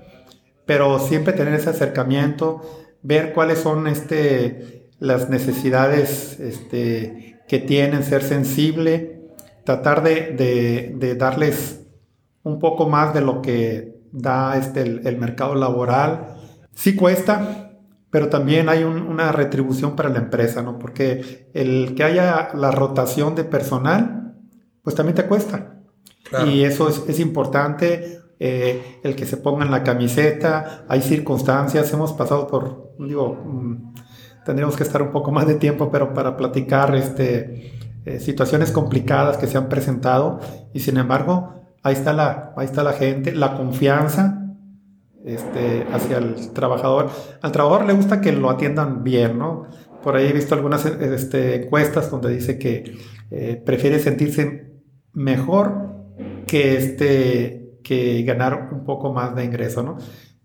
pero 0.66 1.00
siempre 1.00 1.34
tener 1.34 1.56
ese 1.56 1.72
acercamiento, 1.72 2.62
ver 3.02 3.34
cuáles 3.34 3.60
son 3.60 3.88
este, 3.88 4.92
las 5.00 5.30
necesidades 5.30 6.40
este, 6.40 7.40
que 7.48 7.60
tienen, 7.60 8.04
ser 8.04 8.22
sensible, 8.22 9.22
tratar 9.63 10.04
de, 10.04 11.16
darles 11.18 11.82
un 12.44 12.60
poco 12.60 12.88
más 12.88 13.13
de 13.13 13.22
lo 13.22 13.42
que 13.42 13.96
da 14.12 14.58
este, 14.58 14.82
el, 14.82 15.17
mercado 15.17 15.56
laboral. 15.56 16.36
Sí 16.74 16.96
cuesta, 16.96 17.72
pero 18.10 18.30
también 18.30 18.70
hay 18.70 18.84
una 18.84 19.32
retribución 19.32 19.96
para 19.96 20.10
la 20.10 20.20
empresa, 20.20 20.62
¿no? 20.62 20.80
Porque 20.80 21.50
el 21.54 21.96
que 21.96 22.04
haya 22.04 22.50
la 22.54 22.72
rotación 22.72 23.36
de 23.36 23.43
personal, 23.43 24.36
pues 24.84 24.96
también 24.96 25.15
te 25.15 25.26
cuesta. 25.26 25.74
Y 26.46 26.63
eso 26.63 26.89
es, 26.89 27.20
importante, 27.20 28.20
eh, 28.39 29.00
el 29.04 29.15
que 29.15 29.26
se 29.26 29.38
pongan 29.38 29.72
la 29.72 29.84
camiseta, 29.84 30.86
hay 30.89 31.02
circunstancias, 31.02 31.91
hemos 31.93 32.13
pasado 32.13 32.48
por, 32.48 32.93
digo, 33.00 33.34
mm, 33.34 33.93
tendríamos 34.46 34.76
que 34.76 34.84
estar 34.84 35.02
un 35.02 35.12
poco 35.12 35.32
más 35.32 35.48
de 35.48 35.56
tiempo, 35.56 35.89
pero 35.89 36.13
para 36.13 36.36
platicar 36.36 36.96
este, 36.96 37.78
eh, 38.06 38.20
situaciones 38.22 38.72
complicadas 38.72 39.38
que 39.38 39.48
se 39.48 39.58
han 39.58 39.67
presentado 39.67 40.39
y 40.74 40.80
sin 40.80 40.96
embargo, 40.96 41.66
ahí 41.88 41.93
está 41.93 42.13
la, 42.13 42.54
ahí 42.58 42.65
está 42.65 42.84
la 42.84 42.93
gente, 42.93 43.32
la 43.34 43.56
confianza 43.56 44.43
este, 45.26 45.86
hacia 45.91 46.17
el 46.17 46.52
trabajador. 46.54 47.10
Al 47.41 47.52
trabajador 47.52 47.88
le 47.88 47.93
gusta 47.93 48.21
que 48.21 48.32
lo 48.32 48.50
atiendan 48.50 49.04
bien, 49.04 49.38
¿no? 49.38 49.67
Por 50.04 50.15
ahí 50.15 50.28
he 50.28 50.34
visto 50.34 50.54
algunas 50.56 50.86
este, 50.86 51.63
encuestas 51.63 52.12
donde 52.12 52.30
dice 52.30 52.60
que 52.60 52.97
eh, 53.32 53.62
prefiere 53.65 54.00
sentirse 54.00 54.73
mejor 55.13 55.95
que, 56.45 56.78
este, 56.78 57.80
que 57.84 58.23
ganar 58.23 58.69
un 58.71 58.84
poco 58.84 59.13
más 59.13 59.36
de 59.36 59.45
ingreso, 59.45 59.84
¿no? 59.84 59.97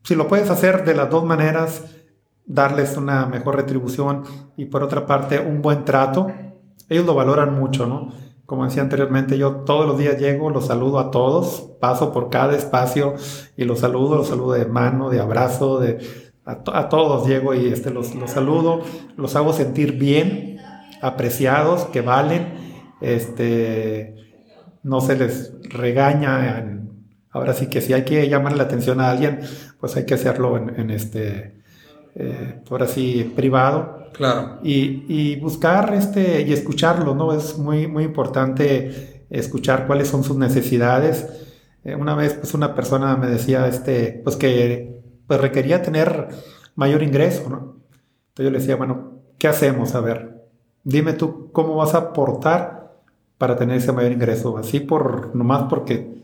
Si 0.05 0.15
lo 0.15 0.27
puedes 0.27 0.51
hacer 0.51 0.85
de 0.85 0.95
las 0.95 1.11
dos 1.11 1.25
maneras, 1.25 1.85
darles 2.45 2.97
una 2.97 3.27
mejor 3.27 3.57
retribución 3.57 4.25
y 4.57 4.65
por 4.67 4.83
otra 4.83 5.07
parte 5.07 5.39
un 5.39 5.63
buen 5.63 5.85
trato, 5.85 6.33
ellos 6.89 7.07
lo 7.07 7.15
valoran 7.15 7.55
mucho, 7.55 7.87
¿no? 7.87 8.13
Como 8.53 8.67
decía 8.67 8.83
anteriormente, 8.83 9.39
yo 9.39 9.63
todos 9.65 9.87
los 9.87 9.97
días 9.97 10.19
llego, 10.19 10.51
los 10.51 10.67
saludo 10.67 10.99
a 10.99 11.11
todos, 11.11 11.71
paso 11.81 12.13
por 12.13 12.29
cada 12.29 12.55
espacio 12.55 13.15
y 13.57 13.65
los 13.65 13.79
saludo, 13.81 14.17
los 14.17 14.29
saludo 14.29 14.53
de 14.53 14.67
mano, 14.67 15.09
de 15.09 15.21
abrazo, 15.21 15.81
de, 15.81 16.07
a, 16.45 16.89
todos 16.91 17.27
llego 17.27 17.55
y 17.55 17.69
este, 17.69 17.91
los, 17.91 18.15
los 18.15 18.31
saludo, 18.31 18.83
los 19.17 19.37
hago 19.37 19.55
sentir 19.55 19.93
bien, 19.93 20.59
apreciados, 21.01 21.85
que 21.85 22.03
valen, 22.03 22.53
este, 23.01 24.17
no 24.83 25.01
se 25.01 25.17
les 25.17 25.55
regaña. 25.71 26.79
ahora 27.31 27.55
sí 27.55 27.69
que 27.69 27.81
si 27.81 27.95
hay 27.95 28.05
que 28.05 28.29
llamar 28.29 28.55
la 28.55 28.65
atención 28.65 29.01
a 29.01 29.09
alguien, 29.09 29.41
pues 29.81 29.97
hay 29.97 30.05
que 30.05 30.13
hacerlo 30.13 30.59
en, 30.59 30.91
este, 30.91 31.63
eh, 32.17 32.61
por 32.69 32.83
así, 32.83 33.33
privado. 33.35 34.02
Claro. 34.13 34.59
Y, 34.63 35.37
buscar 35.37 35.95
este, 35.95 36.43
y 36.43 36.53
escucharlo, 36.53 37.15
¿no? 37.15 37.33
Es 37.33 37.59
muy, 37.59 37.87
muy 37.87 38.05
importante 38.05 39.25
escuchar 39.31 39.87
cuáles 39.87 40.09
son 40.09 40.23
sus 40.25 40.37
necesidades. 40.37 41.27
Eh, 41.85 41.95
una 41.95 42.15
vez, 42.15 42.35
pues 42.35 42.55
una 42.55 42.75
persona 42.75 43.17
me 43.17 43.27
decía, 43.27 43.67
este, 43.67 44.21
pues 44.23 44.37
que 44.37 45.01
pues, 45.27 45.41
requería 45.41 45.83
tener 45.83 46.29
mayor 46.75 47.03
ingreso, 47.03 47.49
¿no? 47.49 47.77
Entonces 48.29 48.45
yo 48.45 48.51
le 48.51 48.59
decía, 48.59 48.77
bueno, 48.77 49.13
¿qué 49.39 49.49
hacemos? 49.49 49.95
A 49.95 50.01
ver, 50.01 50.47
dime 50.85 51.15
tú 51.15 51.51
cómo 51.53 51.77
vas 51.77 51.95
a 51.95 51.99
aportar 51.99 52.93
para 53.39 53.57
tener 53.57 53.79
ese 53.79 53.93
mayor 53.93 54.13
ingreso. 54.13 54.57
Así 54.57 54.81
por, 54.81 55.35
nomás 55.35 55.65
porque 55.69 56.23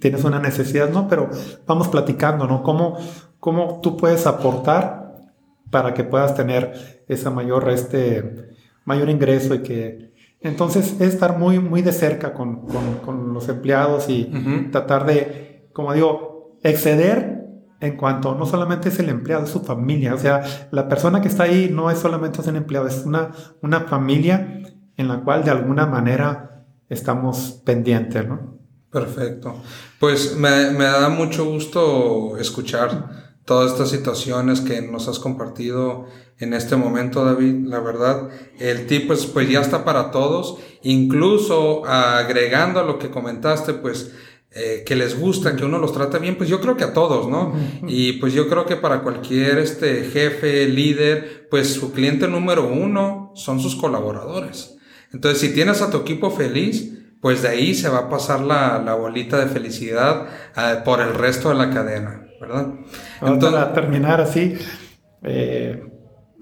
tienes 0.00 0.24
una 0.24 0.40
necesidad, 0.40 0.90
no, 0.90 1.08
pero 1.08 1.30
vamos 1.66 1.88
platicando, 1.88 2.46
¿no? 2.46 2.62
¿Cómo, 2.62 2.98
cómo 3.38 3.80
tú 3.82 3.96
puedes 3.96 4.26
aportar 4.26 5.28
para 5.70 5.94
que 5.94 6.04
puedas 6.04 6.34
tener 6.34 6.97
ese 7.08 7.30
mayor, 7.30 7.68
este, 7.70 8.50
mayor 8.84 9.08
ingreso 9.10 9.54
y 9.54 9.62
que... 9.62 10.08
Entonces 10.40 11.00
es 11.00 11.14
estar 11.14 11.36
muy, 11.36 11.58
muy 11.58 11.82
de 11.82 11.92
cerca 11.92 12.32
con, 12.32 12.66
con, 13.04 13.34
los 13.34 13.48
empleados 13.48 14.08
y 14.08 14.30
tratar 14.70 15.04
de, 15.04 15.68
como 15.72 15.92
digo, 15.92 16.58
exceder 16.62 17.38
en 17.80 17.96
cuanto 17.96 18.34
no 18.34 18.46
solamente 18.46 18.88
es 18.88 18.98
el 19.00 19.08
empleado, 19.08 19.44
es 19.44 19.50
su 19.50 19.60
familia. 19.60 20.14
O 20.14 20.18
sea, 20.18 20.42
la 20.70 20.88
persona 20.88 21.20
que 21.20 21.28
está 21.28 21.44
ahí 21.44 21.70
no 21.72 21.90
es 21.90 21.98
solamente 21.98 22.40
un 22.48 22.56
empleado, 22.56 22.86
es 22.86 23.04
una, 23.04 23.32
una 23.62 23.80
familia 23.80 24.62
en 24.96 25.08
la 25.08 25.20
cual 25.20 25.44
de 25.44 25.50
alguna 25.50 25.86
manera 25.86 26.64
estamos 26.88 27.60
pendientes, 27.64 28.26
¿no? 28.26 28.58
Perfecto. 28.90 29.54
Pues 30.00 30.36
me, 30.36 30.72
da 30.72 31.08
mucho 31.08 31.44
gusto 31.44 32.36
escuchar 32.38 33.27
todas 33.48 33.72
estas 33.72 33.88
situaciones 33.88 34.60
que 34.60 34.82
nos 34.82 35.08
has 35.08 35.18
compartido 35.18 36.04
en 36.38 36.52
este 36.52 36.76
momento, 36.76 37.24
David. 37.24 37.66
La 37.66 37.80
verdad, 37.80 38.28
el 38.60 38.86
tip 38.86 39.06
pues, 39.06 39.24
pues 39.24 39.48
ya 39.48 39.62
está 39.62 39.86
para 39.86 40.10
todos. 40.10 40.58
Incluso 40.82 41.82
agregando 41.86 42.78
a 42.78 42.84
lo 42.84 42.98
que 42.98 43.08
comentaste, 43.08 43.72
pues 43.72 44.12
eh, 44.50 44.84
que 44.84 44.94
les 44.96 45.18
gusta, 45.18 45.56
que 45.56 45.64
uno 45.64 45.78
los 45.78 45.94
trata 45.94 46.18
bien, 46.18 46.36
pues 46.36 46.50
yo 46.50 46.60
creo 46.60 46.76
que 46.76 46.84
a 46.84 46.92
todos, 46.92 47.26
¿no? 47.26 47.54
Y 47.86 48.12
pues 48.14 48.34
yo 48.34 48.50
creo 48.50 48.66
que 48.66 48.76
para 48.76 49.00
cualquier 49.00 49.56
este 49.58 50.04
jefe, 50.04 50.68
líder, 50.68 51.48
pues 51.50 51.72
su 51.72 51.92
cliente 51.92 52.28
número 52.28 52.68
uno 52.68 53.32
son 53.34 53.60
sus 53.60 53.76
colaboradores. 53.76 54.76
Entonces, 55.10 55.40
si 55.40 55.54
tienes 55.54 55.80
a 55.80 55.90
tu 55.90 55.96
equipo 55.96 56.30
feliz, 56.30 56.92
pues 57.22 57.40
de 57.40 57.48
ahí 57.48 57.74
se 57.74 57.88
va 57.88 58.00
a 58.00 58.08
pasar 58.10 58.40
la, 58.40 58.94
bolita 58.94 59.38
de 59.38 59.46
felicidad 59.46 60.26
ah, 60.54 60.82
por 60.84 61.00
el 61.00 61.14
resto 61.14 61.48
de 61.48 61.54
la 61.54 61.70
cadena. 61.70 62.26
¿verdad? 62.40 62.74
Entonces, 63.20 63.50
para 63.50 63.72
terminar 63.72 64.20
así, 64.20 64.54
eh, 65.22 65.82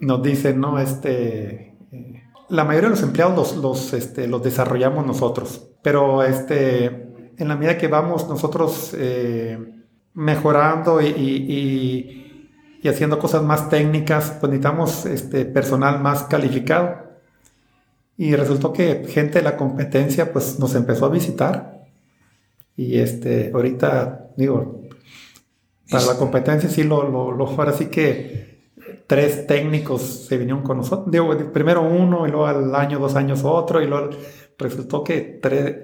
nos 0.00 0.22
dicen, 0.22 0.60
¿no? 0.60 0.78
Este, 0.78 1.76
eh, 1.92 2.22
la 2.48 2.64
mayoría 2.64 2.88
de 2.88 2.94
los 2.96 3.02
empleados 3.02 3.36
los, 3.36 3.56
los, 3.56 3.92
este, 3.92 4.26
los 4.28 4.42
desarrollamos 4.42 5.06
nosotros, 5.06 5.68
pero 5.82 6.22
este, 6.22 6.84
en 7.38 7.48
la 7.48 7.56
medida 7.56 7.78
que 7.78 7.88
vamos 7.88 8.28
nosotros 8.28 8.94
eh, 8.96 9.58
mejorando 10.14 11.00
y, 11.00 11.06
y, 11.06 12.22
haciendo 12.88 13.18
cosas 13.18 13.42
más 13.42 13.68
técnicas, 13.68 14.36
pues 14.38 14.52
necesitamos 14.52 15.06
este, 15.06 15.44
personal 15.44 16.00
más 16.00 16.22
calificado. 16.24 17.04
Y 18.16 18.36
resultó 18.36 18.72
que 18.72 19.06
gente 19.08 19.40
de 19.40 19.42
la 19.42 19.56
competencia 19.56 20.32
pues 20.32 20.60
nos 20.60 20.76
empezó 20.76 21.06
a 21.06 21.08
visitar. 21.08 21.84
Y 22.76 22.98
este, 22.98 23.50
ahorita, 23.52 24.30
digo, 24.36 24.75
para 25.90 26.06
la 26.06 26.16
competencia 26.16 26.68
sí 26.68 26.82
lo, 26.82 27.08
lo, 27.08 27.32
lo 27.32 27.46
ahora 27.46 27.72
sí 27.72 27.86
que 27.86 28.56
tres 29.06 29.46
técnicos 29.46 30.02
se 30.02 30.36
vinieron 30.36 30.62
con 30.62 30.78
nosotros. 30.78 31.10
Digo, 31.10 31.36
primero 31.52 31.82
uno 31.82 32.26
y 32.26 32.30
luego 32.30 32.46
al 32.46 32.74
año, 32.74 32.98
dos 32.98 33.14
años 33.14 33.42
otro 33.44 33.82
y 33.82 33.86
luego 33.86 34.10
resultó 34.58 35.04
que 35.04 35.38
tres, 35.42 35.76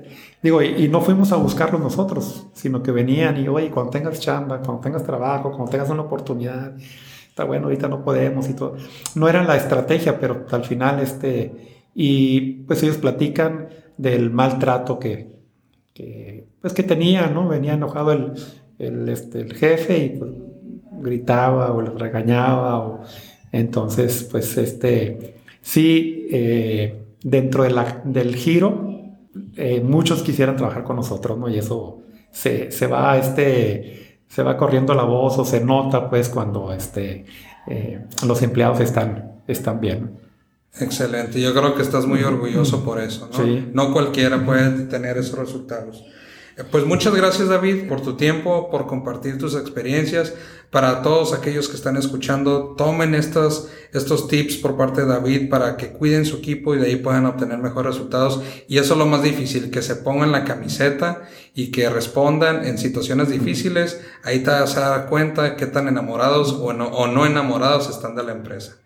digo, 0.43 0.63
y, 0.63 0.89
no 0.89 1.01
fuimos 1.01 1.33
a 1.33 1.37
buscarlos 1.37 1.81
nosotros, 1.81 2.47
sino 2.55 2.83
que 2.83 2.91
venían 2.91 3.37
y, 3.39 3.49
oye, 3.49 3.71
cuando 3.71 3.91
tengas 3.91 4.19
chamba, 4.19 4.61
cuando 4.61 4.81
tengas 4.81 5.05
trabajo, 5.05 5.51
cuando 5.51 5.71
tengas 5.71 5.91
una 5.91 6.03
oportunidad, 6.03 6.75
está 7.29 7.45
bueno, 7.45 7.67
ahorita 7.67 7.89
no 7.89 8.03
podemos 8.03 8.49
y 8.49 8.55
todo. 8.55 8.77
No 9.15 9.29
era 9.29 9.45
la 9.45 9.57
estrategia, 9.57 10.19
pero 10.19 10.47
al 10.51 10.65
final, 10.65 11.01
este, 11.01 11.85
y 11.95 12.65
pues 12.65 12.83
ellos 12.83 12.97
platican 12.97 13.69
del 13.99 14.31
maltrato 14.31 14.99
que, 14.99 15.33
que 15.93 16.47
pues 16.61 16.73
que 16.73 16.83
tenía, 16.83 17.27
¿no? 17.27 17.49
Venía 17.49 17.75
enojado 17.75 18.13
el, 18.13 18.33
el, 18.79 19.09
este, 19.09 19.41
el 19.41 19.55
jefe 19.55 19.99
y 19.99 20.09
pues, 20.11 20.31
gritaba 21.01 21.73
o 21.73 21.83
les 21.83 21.95
regañaba. 21.95 22.79
O, 22.79 23.03
entonces, 23.53 24.29
pues 24.31 24.57
este, 24.57 25.37
sí, 25.61 26.27
eh, 26.31 27.05
dentro 27.23 27.65
de 27.65 27.71
la, 27.71 28.03
del 28.05 28.35
giro, 28.35 28.91
eh, 29.57 29.81
muchos 29.81 30.23
quisieran 30.23 30.57
trabajar 30.57 30.85
con 30.85 30.97
nosotros, 30.97 31.39
¿no? 31.39 31.49
Y 31.49 31.59
eso 31.59 32.03
se, 32.31 32.71
se, 32.71 32.87
va, 32.87 33.19
este, 33.19 34.21
se 34.29 34.43
va 34.43 34.57
corriendo 34.57 34.95
la 34.95 35.05
voz 35.05 35.39
o 35.39 35.45
se 35.45 35.65
nota, 35.65 36.09
pues, 36.09 36.29
cuando 36.29 36.73
este, 36.73 37.27
eh, 37.67 38.01
los 38.27 38.43
empleados 38.43 38.81
están, 38.81 39.43
están 39.47 39.81
bien. 39.81 40.19
Excelente, 40.81 41.39
yo 41.39 41.53
creo 41.53 41.75
que 41.75 41.83
estás 41.83 42.07
muy 42.07 42.23
orgulloso 42.23 42.83
por 42.83 42.99
eso, 42.99 43.29
¿no? 43.31 43.45
Sí. 43.45 43.69
No 43.75 43.93
cualquiera 43.93 44.43
puede 44.45 44.87
tener 44.87 45.19
esos 45.19 45.39
resultados. 45.39 46.03
Pues 46.71 46.85
muchas 46.85 47.15
gracias 47.15 47.49
David 47.49 47.89
por 47.89 48.03
tu 48.03 48.17
tiempo, 48.17 48.71
por 48.71 48.87
compartir 48.87 49.39
tus 49.39 49.55
experiencias. 49.55 50.35
Para 50.71 51.03
todos 51.03 51.35
aquellos 51.35 51.69
que 51.69 51.77
están 51.77 51.99
escuchando, 51.99 52.75
tomen 52.79 53.15
estos, 53.15 53.69
estos 53.93 54.27
tips 54.27 54.57
por 54.57 54.77
parte 54.77 55.03
de 55.03 55.07
David 55.07 55.51
para 55.51 55.77
que 55.77 55.93
cuiden 55.93 56.25
su 56.25 56.39
equipo 56.39 56.75
y 56.75 56.79
de 56.79 56.87
ahí 56.87 56.97
puedan 56.97 57.27
obtener 57.27 57.59
mejores 57.59 57.95
resultados. 57.95 58.43
Y 58.69 58.79
eso 58.79 58.95
es 58.95 58.99
lo 58.99 59.05
más 59.05 59.23
difícil, 59.23 59.71
que 59.71 59.83
se 59.83 59.97
pongan 59.97 60.33
la 60.33 60.45
camiseta 60.45 61.29
y 61.55 61.71
que 61.71 61.91
respondan 61.91 62.65
en 62.65 62.79
situaciones 62.79 63.29
difíciles. 63.29 64.01
Ahí 64.25 64.39
te 64.39 64.51
vas 64.51 64.77
a 64.79 64.89
dar 64.89 65.07
cuenta 65.09 65.57
qué 65.57 65.67
tan 65.67 65.89
enamorados 65.89 66.55
o 66.55 66.73
no, 66.73 66.89
o 66.89 67.07
no 67.07 67.27
enamorados 67.27 67.91
están 67.91 68.17
de 68.17 68.23
la 68.23 68.33
empresa. 68.33 68.82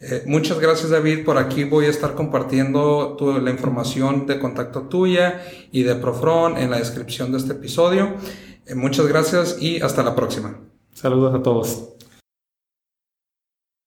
Eh, 0.00 0.22
muchas 0.26 0.60
gracias 0.60 0.90
David, 0.90 1.24
por 1.24 1.38
aquí 1.38 1.64
voy 1.64 1.86
a 1.86 1.88
estar 1.88 2.14
compartiendo 2.14 3.16
la 3.42 3.50
información 3.50 4.26
de 4.26 4.38
contacto 4.38 4.82
tuya 4.82 5.42
y 5.72 5.82
de 5.82 5.96
Profron 5.96 6.56
en 6.56 6.70
la 6.70 6.78
descripción 6.78 7.32
de 7.32 7.38
este 7.38 7.54
episodio. 7.54 8.14
Eh, 8.66 8.74
muchas 8.76 9.08
gracias 9.08 9.60
y 9.60 9.80
hasta 9.80 10.04
la 10.04 10.14
próxima. 10.14 10.60
Saludos 10.94 11.34
a 11.34 11.42
todos. 11.42 11.97